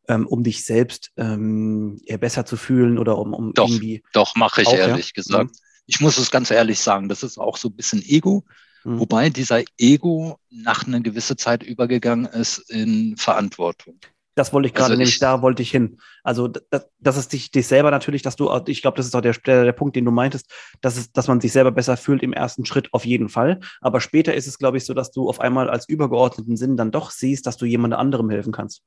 ähm, 0.08 0.26
um 0.26 0.42
dich 0.42 0.64
selbst 0.64 1.10
ähm, 1.16 2.00
eher 2.06 2.18
besser 2.18 2.44
zu 2.44 2.56
fühlen 2.56 2.98
oder 2.98 3.18
um, 3.18 3.34
um 3.34 3.52
doch, 3.52 3.68
irgendwie. 3.68 4.02
Doch, 4.12 4.34
mache 4.34 4.62
ich 4.62 4.68
auch, 4.68 4.74
ehrlich 4.74 5.08
ja? 5.08 5.22
gesagt. 5.22 5.50
Mhm. 5.50 5.56
Ich 5.86 6.00
muss 6.00 6.16
es 6.16 6.30
ganz 6.30 6.50
ehrlich 6.50 6.80
sagen, 6.80 7.08
das 7.08 7.22
ist 7.22 7.38
auch 7.38 7.56
so 7.56 7.68
ein 7.68 7.76
bisschen 7.76 8.02
Ego. 8.02 8.44
Mhm. 8.84 9.00
Wobei 9.00 9.30
dieser 9.30 9.62
Ego 9.78 10.38
nach 10.50 10.86
einer 10.86 11.00
gewissen 11.00 11.38
Zeit 11.38 11.62
übergegangen 11.62 12.26
ist 12.26 12.58
in 12.70 13.16
Verantwortung. 13.16 13.98
Das 14.34 14.52
wollte 14.52 14.68
ich 14.68 14.74
gerade, 14.74 14.92
also 14.92 14.96
nämlich 14.96 15.18
da 15.18 15.42
wollte 15.42 15.62
ich 15.62 15.70
hin. 15.70 15.98
Also 16.22 16.48
das, 16.48 16.88
das 16.98 17.16
ist 17.18 17.32
dich, 17.32 17.50
dich 17.50 17.66
selber 17.66 17.90
natürlich, 17.90 18.22
dass 18.22 18.36
du, 18.36 18.50
ich 18.66 18.80
glaube, 18.80 18.96
das 18.96 19.06
ist 19.06 19.14
auch 19.14 19.20
der, 19.20 19.34
der, 19.34 19.64
der 19.64 19.72
Punkt, 19.72 19.94
den 19.94 20.06
du 20.06 20.10
meintest, 20.10 20.50
dass, 20.80 20.96
es, 20.96 21.12
dass 21.12 21.28
man 21.28 21.40
sich 21.40 21.52
selber 21.52 21.70
besser 21.70 21.98
fühlt 21.98 22.22
im 22.22 22.32
ersten 22.32 22.64
Schritt 22.64 22.92
auf 22.94 23.04
jeden 23.04 23.28
Fall. 23.28 23.60
Aber 23.82 24.00
später 24.00 24.34
ist 24.34 24.46
es, 24.46 24.58
glaube 24.58 24.78
ich, 24.78 24.86
so, 24.86 24.94
dass 24.94 25.10
du 25.10 25.28
auf 25.28 25.40
einmal 25.40 25.68
als 25.68 25.86
übergeordneten 25.86 26.56
Sinn 26.56 26.78
dann 26.78 26.90
doch 26.90 27.10
siehst, 27.10 27.46
dass 27.46 27.58
du 27.58 27.66
jemand 27.66 27.92
anderem 27.92 28.30
helfen 28.30 28.52
kannst. 28.52 28.82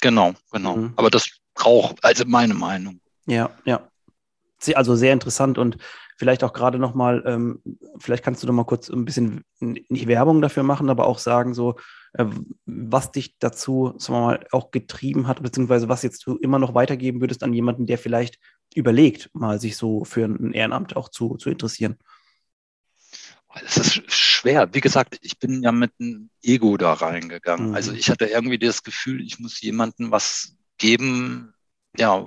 Genau, 0.00 0.32
genau. 0.52 0.76
Mhm. 0.76 0.92
Aber 0.96 1.10
das 1.10 1.28
braucht, 1.54 2.02
also 2.02 2.24
meine 2.26 2.54
Meinung. 2.54 3.00
Ja, 3.26 3.50
ja. 3.64 3.88
Also 4.74 4.96
sehr 4.96 5.12
interessant 5.12 5.58
und 5.58 5.76
vielleicht 6.16 6.42
auch 6.42 6.52
gerade 6.52 6.78
nochmal, 6.78 7.22
ähm, 7.26 7.62
vielleicht 7.98 8.24
kannst 8.24 8.42
du 8.42 8.46
noch 8.46 8.54
mal 8.54 8.64
kurz 8.64 8.88
ein 8.88 9.04
bisschen 9.04 9.44
nicht 9.60 10.08
Werbung 10.08 10.42
dafür 10.42 10.64
machen, 10.64 10.90
aber 10.90 11.06
auch 11.06 11.18
sagen, 11.18 11.54
so, 11.54 11.76
was 12.14 13.12
dich 13.12 13.38
dazu, 13.38 13.94
sagen 13.98 14.18
wir 14.18 14.26
mal, 14.26 14.46
auch 14.52 14.70
getrieben 14.70 15.26
hat, 15.26 15.42
beziehungsweise 15.42 15.88
was 15.88 16.02
jetzt 16.02 16.26
du 16.26 16.36
immer 16.36 16.58
noch 16.58 16.74
weitergeben 16.74 17.20
würdest 17.20 17.42
an 17.42 17.52
jemanden, 17.52 17.86
der 17.86 17.98
vielleicht 17.98 18.38
überlegt, 18.74 19.30
mal 19.34 19.60
sich 19.60 19.76
so 19.76 20.04
für 20.04 20.24
ein 20.24 20.52
Ehrenamt 20.52 20.96
auch 20.96 21.08
zu, 21.08 21.36
zu 21.36 21.50
interessieren. 21.50 21.96
Es 23.64 23.76
ist 23.76 24.12
schwer. 24.12 24.72
Wie 24.72 24.80
gesagt, 24.80 25.18
ich 25.22 25.38
bin 25.38 25.62
ja 25.62 25.72
mit 25.72 25.92
einem 25.98 26.30
Ego 26.42 26.76
da 26.76 26.92
reingegangen. 26.92 27.70
Mhm. 27.70 27.74
Also 27.74 27.92
ich 27.92 28.10
hatte 28.10 28.26
irgendwie 28.26 28.58
das 28.58 28.82
Gefühl, 28.82 29.22
ich 29.22 29.38
muss 29.38 29.60
jemandem 29.60 30.10
was 30.10 30.56
geben, 30.76 31.54
ja, 31.96 32.26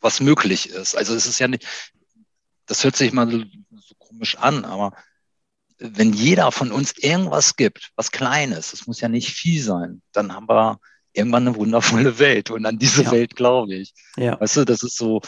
was 0.00 0.20
möglich 0.20 0.70
ist. 0.70 0.94
Also 0.94 1.14
es 1.14 1.26
ist 1.26 1.38
ja 1.38 1.48
nicht, 1.48 1.66
das 2.66 2.84
hört 2.84 2.96
sich 2.96 3.12
mal 3.12 3.30
so, 3.30 3.38
so 3.38 3.94
komisch 3.98 4.36
an, 4.36 4.64
aber 4.64 4.92
wenn 5.80 6.12
jeder 6.12 6.52
von 6.52 6.70
uns 6.70 6.92
irgendwas 6.96 7.56
gibt, 7.56 7.90
was 7.96 8.12
Kleines, 8.12 8.70
das 8.70 8.86
muss 8.86 9.00
ja 9.00 9.08
nicht 9.08 9.30
viel 9.30 9.62
sein, 9.62 10.02
dann 10.12 10.34
haben 10.34 10.48
wir 10.48 10.78
irgendwann 11.12 11.48
eine 11.48 11.56
wundervolle 11.56 12.18
Welt. 12.18 12.50
Und 12.50 12.66
an 12.66 12.78
diese 12.78 13.04
ja. 13.04 13.10
Welt 13.10 13.34
glaube 13.34 13.74
ich. 13.74 13.94
Ja. 14.16 14.38
Weißt 14.40 14.58
du, 14.58 14.64
das 14.64 14.82
ist 14.82 14.96
so, 14.96 15.20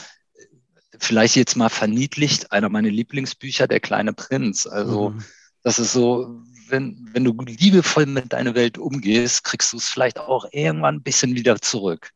vielleicht 0.99 1.37
jetzt 1.37 1.57
mal 1.57 1.69
verniedlicht, 1.69 2.53
einer 2.53 2.69
meiner 2.69 2.91
Lieblingsbücher, 2.91 3.67
Der 3.67 3.81
kleine 3.81 4.13
Prinz. 4.13 4.67
Also, 4.67 5.11
mhm. 5.11 5.25
das 5.63 5.79
ist 5.79 5.93
so, 5.93 6.43
wenn, 6.69 7.09
wenn 7.13 7.25
du 7.25 7.33
liebevoll 7.33 8.07
mit 8.07 8.33
deiner 8.33 8.55
Welt 8.55 8.79
umgehst, 8.79 9.45
kriegst 9.45 9.73
du 9.73 9.79
es 9.79 9.89
vielleicht 9.89 10.19
auch 10.19 10.47
irgendwann 10.53 10.97
ein 10.97 11.03
bisschen 11.03 11.35
wieder 11.35 11.61
zurück. 11.61 12.11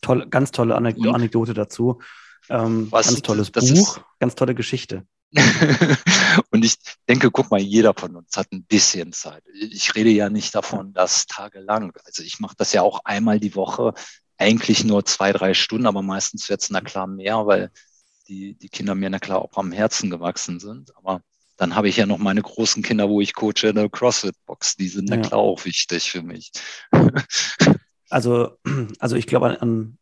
Toll, 0.00 0.26
ganz 0.28 0.50
tolle 0.50 0.74
Anekdote 0.76 1.54
dazu. 1.54 2.00
Ähm, 2.48 2.88
Was, 2.90 3.08
ganz 3.08 3.22
tolles 3.22 3.50
Buch, 3.50 3.62
ist, 3.62 4.00
ganz 4.18 4.34
tolle 4.34 4.54
Geschichte. 4.54 5.04
und 6.50 6.64
ich 6.64 6.76
denke, 7.08 7.30
guck 7.30 7.50
mal, 7.50 7.60
jeder 7.60 7.94
von 7.94 8.16
uns 8.16 8.36
hat 8.36 8.50
ein 8.52 8.64
bisschen 8.64 9.12
Zeit. 9.12 9.42
Ich 9.54 9.94
rede 9.94 10.10
ja 10.10 10.28
nicht 10.28 10.54
davon, 10.54 10.92
dass 10.92 11.26
tagelang. 11.26 11.92
Also 12.04 12.22
ich 12.22 12.40
mache 12.40 12.56
das 12.56 12.72
ja 12.72 12.82
auch 12.82 13.00
einmal 13.04 13.38
die 13.38 13.54
Woche, 13.54 13.94
eigentlich 14.38 14.84
nur 14.84 15.04
zwei, 15.04 15.32
drei 15.32 15.54
Stunden, 15.54 15.86
aber 15.86 16.02
meistens 16.02 16.48
wird 16.48 16.62
es 16.62 16.70
na 16.70 16.80
klar 16.80 17.06
mehr, 17.06 17.46
weil 17.46 17.70
die, 18.26 18.54
die 18.54 18.68
Kinder 18.68 18.94
mir 18.94 19.10
na 19.10 19.18
klar 19.18 19.40
auch 19.40 19.56
am 19.56 19.70
Herzen 19.70 20.10
gewachsen 20.10 20.58
sind. 20.60 20.96
Aber 20.96 21.22
dann 21.56 21.76
habe 21.76 21.88
ich 21.88 21.98
ja 21.98 22.06
noch 22.06 22.18
meine 22.18 22.40
großen 22.40 22.82
Kinder, 22.82 23.08
wo 23.08 23.20
ich 23.20 23.34
coache 23.34 23.68
in 23.68 23.76
der 23.76 23.90
CrossFit-Box. 23.90 24.76
Die 24.76 24.88
sind 24.88 25.10
ja. 25.10 25.16
na 25.16 25.22
klar 25.22 25.40
auch 25.40 25.64
wichtig 25.64 26.10
für 26.10 26.22
mich. 26.22 26.50
Also, 28.12 28.58
also 28.98 29.14
ich 29.14 29.28
glaube 29.28 29.50
an, 29.50 29.56
an 29.58 29.98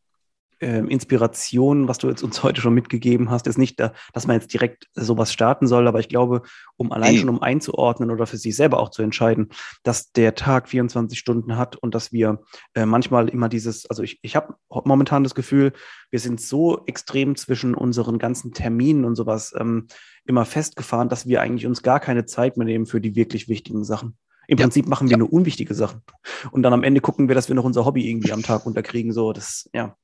äh, 0.61 0.79
Inspiration, 0.79 1.89
was 1.89 1.99
du 1.99 2.09
jetzt 2.09 2.23
uns 2.23 2.43
heute 2.43 2.61
schon 2.61 2.75
mitgegeben 2.75 3.31
hast, 3.31 3.47
ist 3.47 3.59
nicht, 3.59 3.79
da, 3.81 3.93
dass 4.13 4.27
man 4.27 4.37
jetzt 4.37 4.53
direkt 4.53 4.87
sowas 4.95 5.33
starten 5.33 5.67
soll, 5.67 5.87
aber 5.87 6.01
ich 6.01 6.09
glaube, 6.09 6.43
um 6.77 6.93
allein 6.93 7.17
schon 7.17 7.29
um 7.29 7.43
einzuordnen 7.43 8.11
oder 8.11 8.27
für 8.27 8.37
sich 8.37 8.57
selber 8.57 8.81
auch 8.81 8.91
zu 8.91 9.03
entscheiden, 9.03 9.49
dass 9.83 10.13
der 10.13 10.35
Tag 10.35 10.69
24 10.69 11.19
Stunden 11.19 11.57
hat 11.57 11.77
und 11.77 11.95
dass 11.95 12.13
wir 12.13 12.41
äh, 12.75 12.87
manchmal 12.87 13.29
immer 13.29 13.49
dieses, 13.49 13.87
also 13.87 14.03
ich, 14.03 14.19
ich 14.23 14.37
habe 14.37 14.55
momentan 14.69 15.25
das 15.25 15.35
Gefühl, 15.35 15.73
wir 16.11 16.21
sind 16.21 16.41
so 16.41 16.85
extrem 16.87 17.37
zwischen 17.37 17.75
unseren 17.75 18.19
ganzen 18.19 18.53
Terminen 18.53 19.05
und 19.05 19.17
sowas 19.17 19.55
ähm, 19.59 19.87
immer 20.25 20.45
festgefahren, 20.45 21.09
dass 21.09 21.27
wir 21.27 21.41
eigentlich 21.41 21.67
uns 21.67 21.83
gar 21.83 22.01
keine 22.01 22.27
Zeit 22.27 22.57
mehr 22.57 22.67
nehmen 22.67 22.87
für 22.87 23.01
die 23.01 23.15
wirklich 23.17 23.49
wichtigen 23.49 23.85
Sachen. 23.85 24.17
Im 24.47 24.57
ja. 24.57 24.65
Prinzip 24.65 24.89
machen 24.89 25.09
wir 25.09 25.13
ja. 25.13 25.19
nur 25.19 25.33
unwichtige 25.33 25.75
Sachen. 25.75 26.03
Und 26.51 26.63
dann 26.63 26.73
am 26.73 26.83
Ende 26.83 27.03
gucken 27.03 27.29
wir, 27.29 27.35
dass 27.35 27.49
wir 27.49 27.55
noch 27.55 27.65
unser 27.65 27.85
Hobby 27.85 28.09
irgendwie 28.09 28.33
am 28.33 28.43
Tag 28.43 28.65
unterkriegen. 28.67 29.13
So, 29.13 29.33
das, 29.33 29.69
ja 29.75 29.95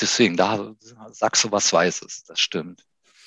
deswegen, 0.00 0.36
da 0.36 0.74
sagst 1.10 1.44
du 1.44 1.52
was 1.52 1.72
Weißes, 1.72 2.24
das 2.24 2.40
stimmt. 2.40 2.84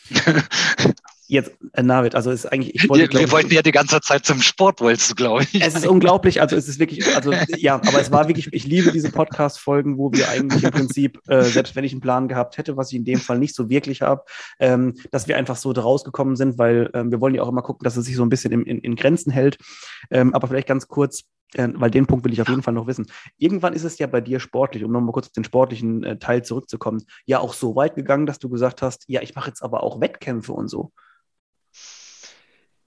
Jetzt, 1.27 1.51
äh, 1.73 1.83
Navid, 1.83 2.15
also 2.15 2.31
ist 2.31 2.45
eigentlich, 2.45 2.75
ich 2.75 2.89
wollte. 2.89 3.11
Wir, 3.13 3.21
wir 3.21 3.31
wollten 3.31 3.53
ja 3.53 3.61
die 3.61 3.71
ganze 3.71 4.01
Zeit 4.01 4.25
zum 4.25 4.41
Sport, 4.41 4.81
wolltest 4.81 5.11
du, 5.11 5.15
glaube 5.15 5.43
ich. 5.43 5.61
Es 5.61 5.73
ist 5.73 5.87
unglaublich, 5.87 6.41
also 6.41 6.55
es 6.55 6.67
ist 6.67 6.79
wirklich, 6.79 7.15
also 7.15 7.31
ja, 7.57 7.75
aber 7.75 8.01
es 8.01 8.11
war 8.11 8.27
wirklich, 8.27 8.51
ich 8.51 8.65
liebe 8.65 8.91
diese 8.91 9.11
Podcast-Folgen, 9.11 9.97
wo 9.97 10.11
wir 10.11 10.29
eigentlich 10.29 10.63
im 10.63 10.71
Prinzip, 10.71 11.19
äh, 11.27 11.43
selbst 11.43 11.75
wenn 11.75 11.85
ich 11.85 11.93
einen 11.93 12.01
Plan 12.01 12.27
gehabt 12.27 12.57
hätte, 12.57 12.75
was 12.75 12.91
ich 12.91 12.97
in 12.97 13.05
dem 13.05 13.19
Fall 13.19 13.39
nicht 13.39 13.55
so 13.55 13.69
wirklich 13.69 14.01
habe, 14.01 14.23
ähm, 14.59 14.95
dass 15.11 15.27
wir 15.27 15.37
einfach 15.37 15.55
so 15.55 15.71
rausgekommen 15.71 16.35
sind, 16.35 16.57
weil 16.57 16.89
ähm, 16.93 17.11
wir 17.11 17.21
wollen 17.21 17.35
ja 17.35 17.43
auch 17.43 17.49
immer 17.49 17.61
gucken, 17.61 17.85
dass 17.85 17.95
es 17.95 18.05
sich 18.05 18.15
so 18.15 18.23
ein 18.23 18.29
bisschen 18.29 18.51
in, 18.51 18.63
in, 18.63 18.79
in 18.79 18.95
Grenzen 18.95 19.31
hält. 19.31 19.57
Ähm, 20.11 20.33
aber 20.33 20.47
vielleicht 20.47 20.67
ganz 20.67 20.87
kurz, 20.87 21.23
äh, 21.53 21.69
weil 21.73 21.91
den 21.91 22.05
Punkt 22.05 22.25
will 22.25 22.33
ich 22.33 22.41
auf 22.41 22.49
jeden 22.49 22.63
Fall 22.63 22.73
noch 22.73 22.87
wissen. 22.87 23.07
Irgendwann 23.37 23.73
ist 23.73 23.83
es 23.83 23.97
ja 23.97 24.07
bei 24.07 24.21
dir 24.21 24.39
sportlich, 24.39 24.83
um 24.83 24.91
nochmal 24.91 25.13
kurz 25.13 25.27
auf 25.27 25.33
den 25.33 25.43
sportlichen 25.43 26.03
äh, 26.03 26.19
Teil 26.19 26.43
zurückzukommen, 26.43 27.03
ja 27.25 27.39
auch 27.39 27.53
so 27.53 27.75
weit 27.75 27.95
gegangen, 27.95 28.25
dass 28.25 28.39
du 28.39 28.49
gesagt 28.49 28.81
hast, 28.81 29.05
ja, 29.07 29.21
ich 29.21 29.35
mache 29.35 29.49
jetzt 29.49 29.63
aber 29.63 29.83
auch 29.83 30.01
Wettkämpfe 30.01 30.51
und 30.51 30.67
so. 30.67 30.91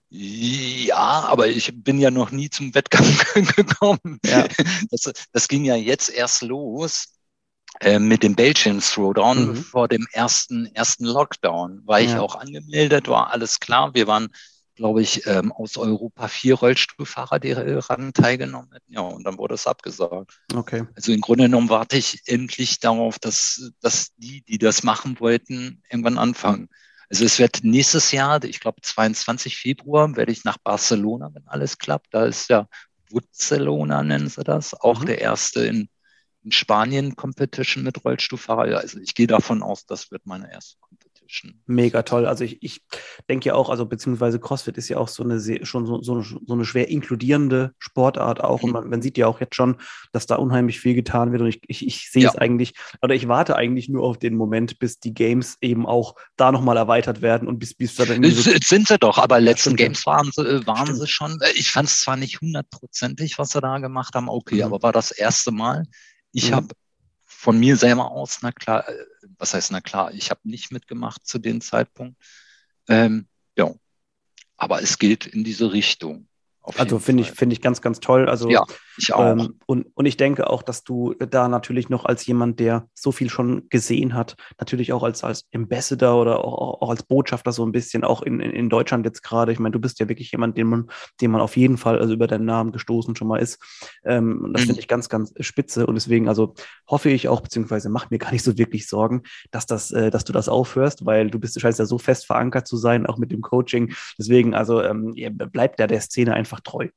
Ja, 0.09 1.25
aber 1.29 1.49
ich 1.49 1.73
bin 1.75 1.99
ja 1.99 2.11
noch 2.11 2.31
nie 2.31 2.49
zum 2.49 2.75
Wettkampf 2.75 3.35
gekommen. 3.57 4.19
Ja. 4.25 4.47
Das, 4.90 5.12
das, 5.33 5.49
ging 5.49 5.64
ja 5.64 5.75
jetzt 5.75 6.09
erst 6.09 6.42
los 6.42 7.14
äh, 7.81 7.99
mit 7.99 8.23
dem 8.23 8.37
Belgian 8.37 8.81
Throwdown 8.81 9.49
mhm. 9.49 9.57
vor 9.57 9.88
dem 9.88 10.07
ersten, 10.12 10.66
ersten 10.75 11.07
Lockdown. 11.07 11.83
War 11.85 12.01
ich 12.01 12.12
ja. 12.12 12.21
auch 12.21 12.37
angemeldet, 12.37 13.09
war 13.09 13.33
alles 13.33 13.59
klar. 13.59 13.95
Wir 13.95 14.07
waren 14.07 14.29
glaube 14.77 15.03
ich, 15.03 15.27
ähm, 15.27 15.53
aus 15.53 15.77
Europa 15.77 16.29
vier 16.29 16.55
Rollstuhlfahrer, 16.55 17.40
die 17.40 17.55
daran 17.55 18.12
teilgenommen 18.12 18.71
hätten. 18.73 18.92
Ja, 18.92 19.01
und 19.01 19.25
dann 19.25 19.38
wurde 19.38 19.55
es 19.55 19.66
abgesagt. 19.66 20.38
Okay. 20.55 20.85
Also 20.95 21.12
im 21.12 21.23
Grunde 21.23 21.45
genommen 21.45 21.71
warte 21.71 21.97
ich 21.97 22.23
endlich 22.27 22.79
darauf, 22.79 23.19
dass, 23.19 23.73
dass 23.81 24.14
die, 24.16 24.42
die 24.42 24.59
das 24.59 24.83
machen 24.83 25.19
wollten, 25.19 25.83
irgendwann 25.88 26.19
anfangen. 26.19 26.69
Also 27.11 27.25
es 27.25 27.38
wird 27.38 27.61
nächstes 27.62 28.12
Jahr, 28.12 28.42
ich 28.45 28.61
glaube 28.61 28.81
22 28.83 29.57
Februar, 29.57 30.16
werde 30.16 30.33
ich 30.33 30.45
nach 30.45 30.59
Barcelona, 30.59 31.31
wenn 31.33 31.47
alles 31.47 31.79
klappt. 31.79 32.09
Da 32.12 32.27
ist 32.27 32.49
ja 32.49 32.69
Barcelona, 33.11 34.03
nennen 34.03 34.29
sie 34.29 34.42
das, 34.42 34.75
auch 34.75 35.01
mhm. 35.01 35.07
der 35.07 35.21
erste 35.21 35.66
in, 35.66 35.88
in 36.42 36.53
Spanien 36.53 37.14
Competition 37.14 37.85
mit 37.85 38.05
Rollstuhlfahrer. 38.05 38.79
Also 38.79 38.99
ich 38.99 39.14
gehe 39.14 39.27
davon 39.27 39.62
aus, 39.62 39.87
das 39.87 40.11
wird 40.11 40.27
meine 40.27 40.53
erste 40.53 40.79
Competition. 40.81 40.95
Mega 41.66 42.02
toll. 42.02 42.26
Also 42.26 42.44
ich, 42.44 42.62
ich 42.62 42.82
denke 43.28 43.48
ja 43.48 43.54
auch, 43.54 43.70
also 43.70 43.86
beziehungsweise 43.86 44.38
CrossFit 44.38 44.76
ist 44.76 44.88
ja 44.88 44.98
auch 44.98 45.08
so 45.08 45.22
eine 45.22 45.40
schon 45.64 45.86
so, 45.86 46.02
so, 46.02 46.22
so 46.22 46.52
eine 46.52 46.64
schwer 46.64 46.88
inkludierende 46.88 47.72
Sportart 47.78 48.42
auch. 48.42 48.62
Und 48.62 48.70
mhm. 48.70 48.74
man, 48.74 48.88
man, 48.88 49.02
sieht 49.02 49.18
ja 49.18 49.26
auch 49.26 49.40
jetzt 49.40 49.54
schon, 49.54 49.76
dass 50.12 50.26
da 50.26 50.36
unheimlich 50.36 50.80
viel 50.80 50.94
getan 50.94 51.32
wird. 51.32 51.42
Und 51.42 51.48
ich, 51.48 51.60
ich, 51.66 51.86
ich 51.86 52.10
sehe 52.10 52.24
ja. 52.24 52.30
es 52.30 52.36
eigentlich, 52.36 52.74
oder 53.02 53.14
ich 53.14 53.28
warte 53.28 53.56
eigentlich 53.56 53.88
nur 53.88 54.04
auf 54.04 54.18
den 54.18 54.36
Moment, 54.36 54.78
bis 54.78 54.98
die 54.98 55.14
Games 55.14 55.56
eben 55.60 55.86
auch 55.86 56.14
da 56.36 56.52
nochmal 56.52 56.76
erweitert 56.76 57.22
werden 57.22 57.48
und 57.48 57.58
bis, 57.58 57.74
bis 57.74 57.94
da 57.94 58.04
dann. 58.04 58.22
So 58.24 58.50
sind 58.62 58.88
sie 58.88 58.98
doch, 58.98 59.18
aber 59.18 59.40
letzten 59.40 59.70
stimmt, 59.70 59.78
Games 59.78 60.06
waren 60.06 60.30
sie, 60.32 60.42
äh, 60.42 60.66
waren 60.66 60.94
sie 60.94 61.06
schon. 61.06 61.38
Äh, 61.40 61.52
ich 61.54 61.70
fand 61.70 61.88
es 61.88 62.00
zwar 62.02 62.16
nicht 62.16 62.40
hundertprozentig, 62.40 63.38
was 63.38 63.50
sie 63.50 63.60
da 63.60 63.78
gemacht 63.78 64.14
haben, 64.14 64.28
okay, 64.28 64.56
mhm. 64.56 64.62
aber 64.62 64.82
war 64.82 64.92
das 64.92 65.10
erste 65.10 65.52
Mal. 65.52 65.84
Ich 66.32 66.50
mhm. 66.50 66.54
habe 66.54 66.68
von 67.37 67.59
mir 67.59 67.77
selber 67.77 68.11
aus, 68.11 68.38
na 68.42 68.51
klar, 68.51 68.88
äh, 68.88 69.05
was 69.38 69.55
heißt 69.55 69.70
na 69.70 69.81
klar, 69.81 70.12
ich 70.12 70.31
habe 70.31 70.40
nicht 70.44 70.72
mitgemacht 70.72 71.27
zu 71.27 71.38
dem 71.38 71.61
Zeitpunkt. 71.61 72.16
Ähm, 72.88 73.29
ja, 73.57 73.72
aber 74.57 74.83
es 74.83 74.99
geht 74.99 75.27
in 75.27 75.44
diese 75.44 75.72
Richtung. 75.72 76.29
Also 76.62 76.99
finde 76.99 77.22
ich, 77.22 77.31
finde 77.31 77.55
ich 77.55 77.61
ganz, 77.61 77.81
ganz 77.81 78.01
toll. 78.01 78.29
Also, 78.29 78.51
ja, 78.51 78.64
ich 78.98 79.12
auch. 79.12 79.32
Ähm, 79.32 79.54
und, 79.66 79.87
und 79.94 80.06
ich 80.06 80.16
denke 80.16 80.48
auch, 80.48 80.62
dass 80.62 80.85
du 80.85 81.14
da 81.14 81.48
natürlich 81.48 81.88
noch 81.88 82.04
als 82.04 82.26
jemand, 82.26 82.61
der 82.61 82.88
so 82.94 83.12
viel 83.12 83.30
schon 83.30 83.68
gesehen 83.68 84.14
hat, 84.14 84.37
natürlich 84.59 84.92
auch 84.92 85.02
als, 85.02 85.24
als 85.24 85.46
Ambassador 85.54 86.20
oder 86.20 86.44
auch, 86.44 86.82
auch 86.82 86.90
als 86.90 87.02
Botschafter 87.02 87.52
so 87.52 87.64
ein 87.64 87.72
bisschen, 87.72 88.04
auch 88.04 88.22
in, 88.22 88.40
in, 88.40 88.50
in 88.50 88.68
Deutschland 88.68 89.04
jetzt 89.04 89.22
gerade. 89.22 89.52
Ich 89.52 89.59
meine, 89.59 89.72
du 89.72 89.80
bist 89.80 90.00
ja 90.00 90.09
wirklich 90.09 90.32
jemand, 90.32 90.56
den 90.56 90.66
man, 90.66 90.90
den 91.20 91.30
man 91.30 91.40
auf 91.40 91.56
jeden 91.56 91.76
Fall 91.76 91.98
also 91.98 92.14
über 92.14 92.26
deinen 92.26 92.44
Namen 92.44 92.72
gestoßen 92.72 93.16
schon 93.16 93.28
mal 93.28 93.38
ist. 93.38 93.59
Ähm, 94.04 94.50
das 94.52 94.62
mhm. 94.62 94.66
finde 94.66 94.80
ich 94.80 94.88
ganz, 94.88 95.09
ganz 95.09 95.32
spitze. 95.40 95.87
Und 95.87 95.94
deswegen, 95.94 96.28
also 96.28 96.54
hoffe 96.88 97.11
ich 97.11 97.28
auch, 97.28 97.40
beziehungsweise 97.40 97.88
macht 97.88 98.11
mir 98.11 98.18
gar 98.18 98.32
nicht 98.32 98.44
so 98.44 98.59
wirklich 98.59 98.87
Sorgen, 98.87 99.22
dass 99.50 99.66
das, 99.66 99.90
äh, 99.90 100.11
dass 100.11 100.24
du 100.24 100.32
das 100.32 100.48
aufhörst, 100.48 101.06
weil 101.06 101.30
du 101.30 101.38
bist, 101.38 101.56
du 101.56 101.61
scheinst 101.61 101.78
ja 101.78 101.87
so 101.87 101.98
fest 101.98 102.26
verankert 102.26 102.66
zu 102.66 102.76
sein, 102.76 103.06
auch 103.06 103.18
mit 103.18 103.32
dem 103.32 103.42
Coaching. 103.42 103.94
Deswegen, 104.18 104.54
also 104.54 104.82
ähm, 104.82 105.14
bleibt 105.52 105.80
ja 105.80 105.87
der 105.87 106.00
Szene 106.00 106.35
einfach 106.35 106.61
treu. 106.61 106.88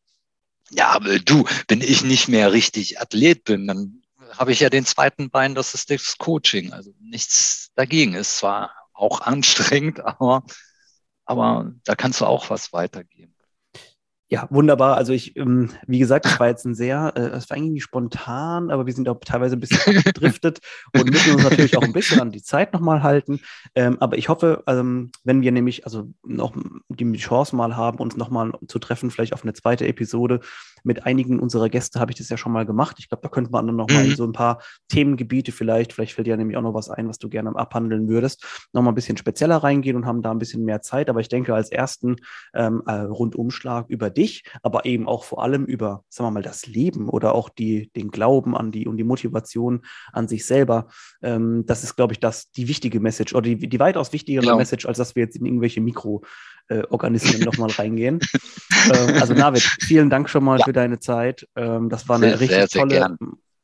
Ja, 0.71 0.99
du, 0.99 1.45
wenn 1.67 1.81
ich 1.81 2.03
nicht 2.03 2.27
mehr 2.27 2.51
richtig 2.53 2.99
Athlet 2.99 3.43
bin, 3.43 3.67
dann 3.67 4.01
habe 4.37 4.51
ich 4.51 4.59
ja 4.59 4.69
den 4.69 4.85
zweiten 4.85 5.29
Bein, 5.29 5.55
das 5.55 5.73
ist 5.73 5.89
das 5.89 6.17
Coaching. 6.17 6.73
Also 6.73 6.93
nichts 6.99 7.71
dagegen. 7.75 8.13
Ist 8.13 8.37
zwar 8.37 8.73
auch 8.93 9.21
anstrengend, 9.21 9.99
aber, 10.01 10.43
aber 11.25 11.73
da 11.85 11.95
kannst 11.95 12.21
du 12.21 12.25
auch 12.25 12.49
was 12.49 12.73
weitergeben. 12.73 13.35
Ja, 14.31 14.47
wunderbar. 14.51 14.95
Also 14.95 15.11
ich, 15.11 15.35
ähm, 15.37 15.71
wie 15.87 15.97
gesagt, 15.97 16.27
es 16.27 16.39
war 16.39 16.49
jetzt 16.49 16.63
ein 16.63 16.75
sehr, 16.75 17.13
äh, 17.15 17.35
es 17.35 17.49
war 17.49 17.57
irgendwie 17.57 17.81
spontan, 17.81 18.69
aber 18.69 18.85
wir 18.85 18.93
sind 18.93 19.09
auch 19.09 19.19
teilweise 19.25 19.55
ein 19.55 19.59
bisschen 19.59 20.03
gedriftet 20.03 20.59
und 20.95 21.09
müssen 21.09 21.33
uns 21.33 21.43
natürlich 21.45 21.77
auch 21.77 21.81
ein 21.81 21.93
bisschen 21.93 22.19
an 22.19 22.29
die 22.29 22.43
Zeit 22.43 22.71
nochmal 22.71 23.01
halten. 23.01 23.39
Ähm, 23.73 23.97
aber 23.99 24.19
ich 24.19 24.29
hoffe, 24.29 24.63
ähm, 24.67 25.11
wenn 25.23 25.41
wir 25.41 25.51
nämlich 25.51 25.85
also 25.85 26.13
noch 26.23 26.53
die 26.89 27.11
Chance 27.13 27.55
mal 27.55 27.75
haben, 27.75 27.97
uns 27.97 28.17
nochmal 28.17 28.51
zu 28.67 28.77
treffen, 28.77 29.09
vielleicht 29.09 29.33
auf 29.33 29.41
eine 29.41 29.53
zweite 29.53 29.87
Episode, 29.87 30.41
Mit 30.83 31.05
einigen 31.05 31.39
unserer 31.39 31.67
Gäste 31.67 31.99
habe 31.99 32.11
ich 32.11 32.17
das 32.17 32.29
ja 32.29 32.37
schon 32.37 32.53
mal 32.53 32.65
gemacht. 32.65 32.97
Ich 32.99 33.09
glaube, 33.09 33.21
da 33.21 33.29
könnte 33.29 33.51
man 33.51 33.65
dann 33.65 33.75
noch 33.75 33.89
mal 33.89 34.03
in 34.03 34.11
mhm. 34.11 34.15
so 34.15 34.23
ein 34.25 34.31
paar 34.31 34.61
Themengebiete 34.87 35.51
vielleicht, 35.51 35.91
vielleicht 35.91 36.13
fällt 36.13 36.27
dir 36.27 36.31
ja 36.31 36.37
nämlich 36.37 36.55
auch 36.55 36.61
noch 36.61 36.73
was 36.73 36.89
ein, 36.89 37.09
was 37.09 37.17
du 37.17 37.29
gerne 37.29 37.53
abhandeln 37.55 38.07
würdest, 38.07 38.45
noch 38.73 38.81
mal 38.81 38.91
ein 38.91 38.95
bisschen 38.95 39.17
spezieller 39.17 39.57
reingehen 39.57 39.97
und 39.97 40.05
haben 40.05 40.21
da 40.21 40.31
ein 40.31 40.39
bisschen 40.39 40.63
mehr 40.63 40.81
Zeit. 40.81 41.09
Aber 41.09 41.19
ich 41.19 41.29
denke, 41.29 41.53
als 41.53 41.71
ersten 41.71 42.17
ähm, 42.53 42.83
äh, 42.85 42.91
Rundumschlag 42.91 43.89
über 43.89 44.09
dich, 44.19 44.43
aber 44.61 44.85
eben 44.85 45.07
auch 45.07 45.23
vor 45.23 45.41
allem 45.41 45.65
über, 45.65 46.03
sagen 46.09 46.27
wir 46.27 46.31
mal, 46.31 46.43
das 46.43 46.67
Leben 46.67 47.09
oder 47.09 47.33
auch 47.33 47.49
die, 47.49 47.89
den 47.95 48.11
Glauben 48.11 48.55
an 48.55 48.71
die 48.71 48.87
und 48.87 48.97
die 48.97 49.03
Motivation 49.03 49.85
an 50.11 50.27
sich 50.27 50.45
selber. 50.45 50.87
Ähm, 51.21 51.65
das 51.65 51.83
ist, 51.83 51.95
glaube 51.95 52.13
ich, 52.13 52.19
das, 52.19 52.51
die 52.51 52.67
wichtige 52.67 52.99
Message 52.99 53.33
oder 53.33 53.43
die, 53.43 53.69
die 53.69 53.79
weitaus 53.79 54.13
wichtigere 54.13 54.43
genau. 54.43 54.57
Message, 54.57 54.85
als 54.85 54.97
dass 54.97 55.15
wir 55.15 55.23
jetzt 55.23 55.37
in 55.37 55.45
irgendwelche 55.45 55.81
Mikroorganismen 55.81 57.41
äh, 57.41 57.45
nochmal 57.45 57.71
reingehen. 57.71 58.19
ähm, 58.93 59.15
also 59.21 59.33
Navid, 59.33 59.61
vielen 59.61 60.09
Dank 60.09 60.29
schon 60.29 60.43
mal 60.43 60.59
ja. 60.59 60.65
für 60.65 60.73
deine 60.73 60.99
Zeit. 60.99 61.47
Ähm, 61.55 61.89
das 61.89 62.09
war 62.09 62.17
eine 62.17 62.37
sehr, 62.37 62.39
richtig 62.41 62.71
sehr, 62.71 62.81
tolle, 62.81 63.17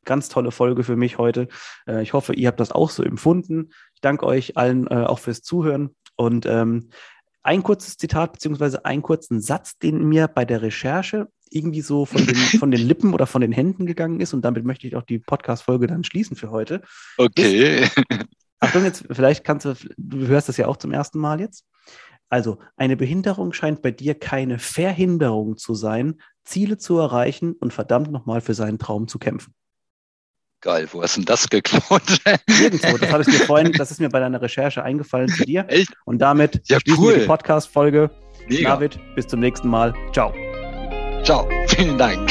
ganz 0.04 0.30
tolle 0.30 0.50
Folge 0.50 0.84
für 0.84 0.96
mich 0.96 1.18
heute. 1.18 1.48
Äh, 1.86 2.02
ich 2.02 2.14
hoffe, 2.14 2.34
ihr 2.34 2.48
habt 2.48 2.60
das 2.60 2.72
auch 2.72 2.88
so 2.88 3.02
empfunden. 3.02 3.70
Ich 3.94 4.00
danke 4.00 4.24
euch 4.24 4.56
allen 4.56 4.86
äh, 4.86 5.04
auch 5.04 5.18
fürs 5.18 5.42
Zuhören 5.42 5.94
und 6.16 6.46
ähm, 6.46 6.88
ein 7.46 7.62
kurzes 7.62 7.96
Zitat 7.96 8.32
beziehungsweise 8.32 8.84
einen 8.84 9.02
kurzen 9.02 9.40
Satz, 9.40 9.78
den 9.78 10.04
mir 10.04 10.28
bei 10.28 10.44
der 10.44 10.62
Recherche 10.62 11.28
irgendwie 11.50 11.80
so 11.80 12.04
von 12.04 12.26
den, 12.26 12.34
von 12.58 12.70
den 12.70 12.80
Lippen 12.86 13.14
oder 13.14 13.26
von 13.26 13.40
den 13.40 13.52
Händen 13.52 13.86
gegangen 13.86 14.20
ist 14.20 14.34
und 14.34 14.44
damit 14.44 14.64
möchte 14.64 14.86
ich 14.86 14.96
auch 14.96 15.04
die 15.04 15.18
Podcast-Folge 15.18 15.86
dann 15.86 16.04
schließen 16.04 16.36
für 16.36 16.50
heute. 16.50 16.82
Okay. 17.16 17.84
Ist, 17.84 17.96
Achtung, 18.60 18.84
jetzt, 18.84 19.04
vielleicht 19.10 19.44
kannst 19.44 19.66
du, 19.66 19.74
du 19.96 20.26
hörst 20.26 20.48
das 20.48 20.56
ja 20.56 20.66
auch 20.66 20.76
zum 20.76 20.92
ersten 20.92 21.18
Mal 21.18 21.40
jetzt. 21.40 21.64
Also, 22.28 22.58
eine 22.76 22.96
Behinderung 22.96 23.52
scheint 23.52 23.82
bei 23.82 23.92
dir 23.92 24.18
keine 24.18 24.58
Verhinderung 24.58 25.56
zu 25.56 25.74
sein, 25.74 26.20
Ziele 26.44 26.76
zu 26.78 26.98
erreichen 26.98 27.52
und 27.52 27.72
verdammt 27.72 28.10
nochmal 28.10 28.40
für 28.40 28.54
seinen 28.54 28.78
Traum 28.78 29.06
zu 29.06 29.18
kämpfen. 29.18 29.54
Geil, 30.66 30.88
wo 30.90 31.00
hast 31.00 31.14
du 31.14 31.20
denn 31.20 31.26
das 31.26 31.48
geklaut? 31.48 32.02
Irgendwo, 32.60 32.98
das 32.98 33.12
habe 33.12 33.22
ich 33.22 33.28
dir 33.28 33.44
vorhin, 33.46 33.70
das 33.70 33.92
ist 33.92 34.00
mir 34.00 34.08
bei 34.08 34.18
deiner 34.18 34.42
Recherche 34.42 34.82
eingefallen 34.82 35.28
zu 35.28 35.44
dir. 35.44 35.64
Echt? 35.68 35.92
Und 36.06 36.18
damit 36.18 36.60
ja, 36.68 36.80
schließen 36.80 37.04
cool. 37.04 37.14
wir 37.14 37.20
die 37.20 37.26
Podcast-Folge. 37.26 38.10
David, 38.64 38.98
bis 39.14 39.28
zum 39.28 39.38
nächsten 39.38 39.68
Mal. 39.68 39.94
Ciao. 40.12 40.34
Ciao, 41.22 41.48
vielen 41.68 41.96
Dank. 41.96 42.28